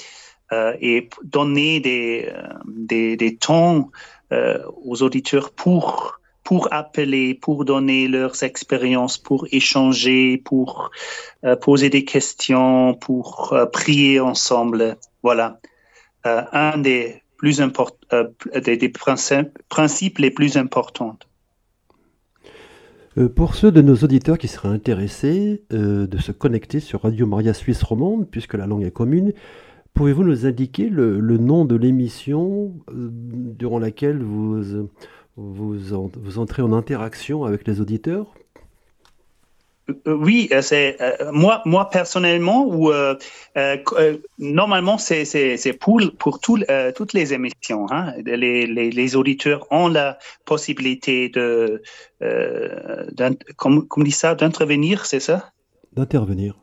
et 0.80 1.10
donner 1.26 1.82
des, 1.82 2.32
des, 2.66 3.18
des 3.18 3.36
temps 3.36 3.92
aux 4.32 5.04
auditeurs 5.04 5.52
pour 5.52 6.22
pour 6.46 6.70
appeler, 6.72 7.34
pour 7.34 7.66
donner 7.66 8.08
leurs 8.08 8.42
expériences, 8.44 9.18
pour 9.18 9.46
échanger, 9.52 10.38
pour 10.38 10.90
poser 11.60 11.90
des 11.90 12.06
questions, 12.06 12.94
pour 12.94 13.54
prier 13.74 14.22
ensemble. 14.22 14.96
Voilà. 15.22 15.60
un 16.24 16.78
des 16.78 17.22
plus 17.38 17.62
euh, 17.62 18.24
des, 18.62 18.90
principes, 18.90 20.18
les 20.18 20.32
plus 20.32 20.58
importants. 20.58 21.18
Euh, 23.18 23.30
pour 23.30 23.56
ceux 23.56 23.72
de 23.72 23.82
nos 23.82 23.96
auditeurs 23.96 24.38
qui 24.38 24.48
seraient 24.48 24.70
intéressés 24.70 25.64
euh, 25.72 26.08
de 26.08 26.18
se 26.18 26.32
connecter 26.32 26.80
sur 26.80 27.04
Radio 27.04 27.26
Maria 27.26 27.54
Suisse 27.54 27.82
Romande, 27.84 28.28
puisque 28.30 28.56
la 28.56 28.68
langue 28.68 28.84
est 28.84 28.92
commune, 28.92 29.34
pouvez-vous 29.94 30.24
nous 30.24 30.46
indiquer 30.46 30.90
le, 30.90 31.20
nom 31.38 31.66
de 31.66 31.76
l'émission 31.76 32.74
durant 32.92 33.80
laquelle 33.80 34.22
vous, 34.22 34.88
vous, 35.36 35.94
en, 35.94 36.10
vous 36.16 36.40
entrez 36.40 36.62
en 36.62 36.74
interaction 36.74 37.46
avec 37.46 37.68
les 37.68 37.82
auditeurs? 37.82 38.34
Oui, 40.06 40.50
euh, 40.52 40.62
c'est 40.62 40.98
euh, 41.02 41.32
moi, 41.32 41.62
moi 41.66 41.90
personnellement 41.90 42.66
ou 42.66 42.92
euh, 42.92 43.16
euh, 43.58 44.18
normalement 44.38 44.98
c'est 44.98 45.24
c'est 45.26 45.74
pour 45.74 46.02
pour 46.20 46.40
tout, 46.40 46.60
toutes 46.96 47.14
les 47.14 47.34
émissions. 47.34 47.88
Hein. 47.92 48.14
Les, 48.26 48.68
les, 48.68 48.92
les, 48.92 49.16
auditeurs 49.16 49.66
ont 49.72 49.88
la 49.88 50.18
possibilité 50.46 51.30
de 51.30 51.82
comme, 53.56 53.88
comme 53.88 54.04
dit 54.04 54.12
ça 54.12 54.36
d'intervenir, 54.36 55.06
c'est 55.06 55.22
ça? 55.22 55.52
D'intervenir. 55.94 56.56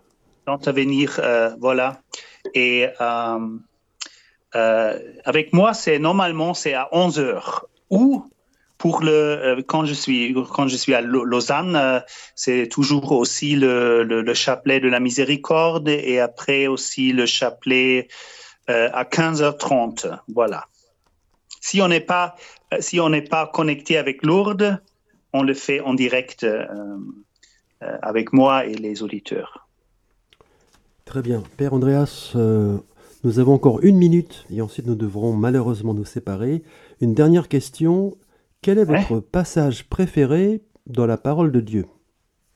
D'intervenir, 0.47 1.21
voilà. 1.61 2.01
Et 2.55 2.87
avec 4.53 5.53
moi, 5.53 5.75
c'est 5.75 5.99
normalement 5.99 6.53
c'est 6.53 6.75
à 6.75 6.89
11 6.93 7.19
heures 7.19 7.67
ou 7.91 8.27
pour 8.79 9.03
le 9.03 9.13
euh, 9.13 9.63
quand 9.67 9.85
je 9.85 9.95
suis 9.95 10.35
quand 10.53 10.69
je 10.69 10.77
suis 10.77 10.95
à 10.95 11.01
Lausanne, 11.01 11.77
euh, 11.77 12.01
c'est 12.35 12.69
toujours 12.69 13.13
aussi 13.13 13.57
le, 13.57 14.03
le, 14.03 14.23
le, 14.23 14.35
chapelet 14.35 14.81
de 14.81 14.89
la 14.89 15.01
miséricorde 15.01 15.89
et 15.89 16.21
après 16.21 16.67
aussi 16.67 17.13
le 17.13 17.27
chapelet 17.27 18.09
euh, 18.71 18.91
à 18.93 19.05
15h30. 19.05 20.19
Voilà. 20.29 20.67
Si 21.61 21.81
on 21.81 21.89
n'est 21.89 22.01
pas 22.01 22.37
si 22.81 23.01
on 23.01 23.09
n'est 23.09 23.23
pas 23.23 23.47
connecté 23.47 23.97
avec 23.97 24.25
Lourdes, 24.25 24.81
on 25.33 25.43
le 25.43 25.55
fait 25.55 25.81
en 25.81 25.95
direct 25.95 26.47
avec 27.81 28.33
moi 28.33 28.67
et 28.67 28.75
les 28.75 29.03
auditeurs. 29.03 29.69
Très 31.05 31.23
bien, 31.23 31.43
Père 31.57 31.75
Andreas. 31.75 32.33
nous 32.35 33.39
avons 33.39 33.55
encore 33.55 33.83
une 33.83 33.97
minute 33.97 34.45
et 34.51 34.61
ensuite 34.61 34.87
nous 34.87 34.95
devrons 34.95 35.33
malheureusement 35.33 35.95
nous 35.95 36.05
séparer. 36.05 36.63
Une 37.01 37.15
dernière 37.15 37.49
question. 37.49 38.17
Quel 38.65 38.79
est 38.79 38.85
votre 38.85 39.21
passage 39.21 39.85
préféré 39.91 40.63
dans 40.87 41.05
la 41.05 41.19
parole 41.19 41.53
de 41.53 41.61
Dieu? 41.61 41.85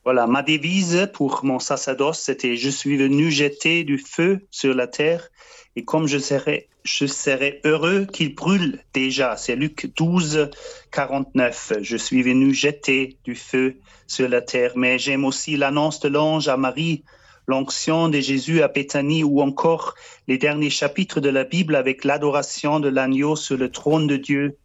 Voilà, 0.03 0.25
ma 0.25 0.41
devise 0.41 1.07
pour 1.13 1.41
mon 1.43 1.59
sacerdoce, 1.59 2.17
c'était 2.17 2.55
Je 2.55 2.71
suis 2.71 2.97
venu 2.97 3.29
jeter 3.29 3.83
du 3.83 3.99
feu 3.99 4.39
sur 4.49 4.73
la 4.73 4.87
terre, 4.87 5.29
et 5.75 5.85
comme 5.85 6.07
je 6.07 6.17
serai, 6.17 6.67
je 6.83 7.05
serai 7.05 7.61
heureux 7.63 8.07
qu'il 8.11 8.33
brûle 8.33 8.79
déjà. 8.91 9.37
C'est 9.37 9.55
Luc 9.55 9.93
12, 9.97 10.49
49. 10.91 11.73
Je 11.83 11.97
suis 11.97 12.23
venu 12.23 12.55
jeter 12.55 13.19
du 13.23 13.35
feu 13.35 13.75
sur 14.07 14.27
la 14.27 14.41
terre, 14.41 14.71
mais 14.75 14.97
j'aime 14.97 15.25
aussi 15.25 15.57
l'annonce 15.57 15.99
de 15.99 16.09
l'ange 16.09 16.47
à 16.47 16.57
Marie, 16.57 17.03
l'onction 17.45 18.09
de 18.09 18.19
Jésus 18.19 18.63
à 18.63 18.67
Béthanie, 18.67 19.23
ou 19.23 19.41
encore 19.41 19.93
les 20.27 20.39
derniers 20.39 20.71
chapitres 20.71 21.19
de 21.19 21.29
la 21.29 21.43
Bible 21.43 21.75
avec 21.75 22.03
l'adoration 22.03 22.79
de 22.79 22.89
l'agneau 22.89 23.35
sur 23.35 23.57
le 23.57 23.69
trône 23.69 24.07
de 24.07 24.17
Dieu 24.17 24.57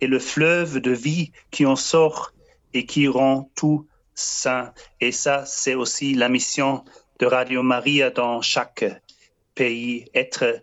et 0.00 0.06
le 0.06 0.18
fleuve 0.18 0.80
de 0.80 0.92
vie 0.92 1.32
qui 1.50 1.66
en 1.66 1.76
sort 1.76 2.32
et 2.74 2.86
qui 2.86 3.08
rend 3.08 3.50
tout 3.54 3.86
saint. 4.14 4.72
Et 5.00 5.12
ça, 5.12 5.44
c'est 5.46 5.74
aussi 5.74 6.14
la 6.14 6.28
mission 6.28 6.84
de 7.18 7.26
Radio 7.26 7.62
Maria 7.62 8.10
dans 8.10 8.40
chaque 8.42 8.84
pays, 9.54 10.06
être 10.14 10.62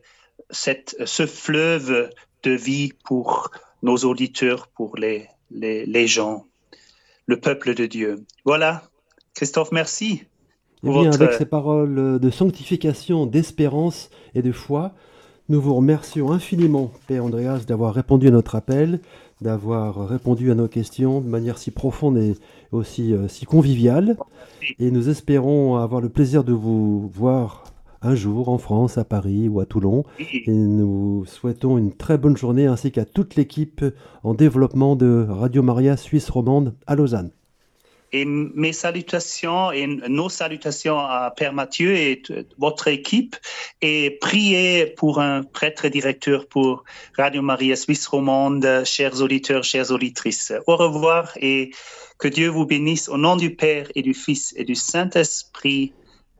cette, 0.49 0.95
ce 1.05 1.25
fleuve 1.25 2.09
de 2.43 2.51
vie 2.51 2.93
pour 3.03 3.51
nos 3.83 3.97
auditeurs, 3.97 4.67
pour 4.67 4.97
les, 4.97 5.27
les, 5.51 5.85
les 5.85 6.07
gens, 6.07 6.45
le 7.25 7.39
peuple 7.39 7.73
de 7.75 7.85
Dieu. 7.85 8.25
Voilà. 8.45 8.83
Christophe, 9.33 9.71
merci. 9.71 10.23
Eh 10.83 10.89
bien, 10.89 11.09
votre... 11.09 11.21
Avec 11.21 11.33
ces 11.33 11.45
paroles 11.45 12.19
de 12.19 12.29
sanctification, 12.29 13.25
d'espérance 13.25 14.09
et 14.33 14.41
de 14.41 14.51
foi, 14.51 14.93
nous 15.49 15.61
vous 15.61 15.75
remercions 15.75 16.31
infiniment, 16.31 16.91
Père 17.07 17.23
Andreas, 17.25 17.65
d'avoir 17.67 17.93
répondu 17.93 18.27
à 18.27 18.31
notre 18.31 18.55
appel 18.55 18.99
d'avoir 19.41 20.07
répondu 20.07 20.51
à 20.51 20.55
nos 20.55 20.67
questions 20.67 21.21
de 21.21 21.27
manière 21.27 21.57
si 21.57 21.71
profonde 21.71 22.17
et 22.17 22.35
aussi 22.71 23.13
euh, 23.13 23.27
si 23.27 23.45
conviviale. 23.45 24.17
Et 24.79 24.91
nous 24.91 25.09
espérons 25.09 25.75
avoir 25.75 26.01
le 26.01 26.09
plaisir 26.09 26.43
de 26.43 26.53
vous 26.53 27.07
voir 27.09 27.65
un 28.01 28.15
jour 28.15 28.49
en 28.49 28.57
France, 28.57 28.97
à 28.97 29.03
Paris 29.03 29.47
ou 29.47 29.59
à 29.59 29.65
Toulon. 29.65 30.03
Et 30.19 30.51
nous 30.51 31.25
souhaitons 31.25 31.77
une 31.77 31.93
très 31.93 32.17
bonne 32.17 32.37
journée 32.37 32.67
ainsi 32.67 32.91
qu'à 32.91 33.05
toute 33.05 33.35
l'équipe 33.35 33.83
en 34.23 34.33
développement 34.33 34.95
de 34.95 35.25
Radio 35.29 35.63
Maria 35.63 35.97
Suisse 35.97 36.29
Romande 36.29 36.75
à 36.85 36.95
Lausanne. 36.95 37.31
Et 38.13 38.25
mes 38.25 38.73
salutations 38.73 39.71
et 39.71 39.85
nos 39.85 40.29
salutations 40.29 40.99
à 40.99 41.33
Père 41.35 41.53
Mathieu 41.53 41.95
et 41.95 42.21
votre 42.57 42.87
équipe 42.87 43.35
et 43.81 44.17
priez 44.21 44.93
pour 44.97 45.19
un 45.19 45.43
prêtre 45.43 45.87
directeur 45.87 46.47
pour 46.47 46.83
Radio 47.17 47.41
Maria 47.41 47.75
Suisse 47.75 48.07
Romande, 48.07 48.65
chers 48.85 49.21
auditeurs, 49.21 49.63
chères 49.63 49.91
auditrices. 49.91 50.53
Au 50.67 50.75
revoir 50.77 51.31
et 51.41 51.71
que 52.17 52.27
Dieu 52.27 52.49
vous 52.49 52.65
bénisse 52.65 53.09
au 53.09 53.17
nom 53.17 53.35
du 53.35 53.55
Père 53.55 53.87
et 53.95 54.01
du 54.01 54.13
Fils 54.13 54.53
et 54.57 54.63
du 54.63 54.75
Saint-Esprit. 54.75 55.93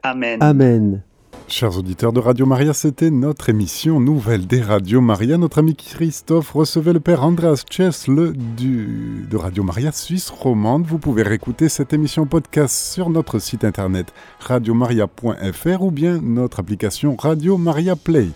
Amen. 0.04 0.42
Amen. 0.42 1.04
Chers 1.50 1.78
auditeurs 1.78 2.12
de 2.12 2.20
Radio 2.20 2.46
Maria, 2.46 2.74
c'était 2.74 3.10
notre 3.10 3.48
émission 3.48 4.02
nouvelle 4.02 4.48
des 4.48 4.62
Radio 4.62 5.00
Maria. 5.00 5.38
Notre 5.38 5.60
ami 5.60 5.78
Christophe 5.78 6.52
recevait 6.52 6.92
le 6.92 7.00
père 7.00 7.24
Andreas 7.24 7.64
Chesle 7.70 8.34
du, 8.36 9.26
de 9.32 9.38
Radio 9.38 9.64
Maria 9.64 9.94
Suisse 9.94 10.30
Romande. 10.30 10.86
Vous 10.86 10.98
pouvez 10.98 11.24
réécouter 11.24 11.70
cette 11.70 11.94
émission 11.94 12.26
podcast 12.26 12.76
sur 12.94 13.10
notre 13.10 13.40
site 13.40 13.64
internet 13.64 14.14
radiomaria.fr 14.42 15.82
ou 15.82 15.90
bien 15.90 16.20
notre 16.22 16.60
application 16.60 17.16
Radio 17.16 17.58
Maria 17.58 17.96
Play. 17.96 18.28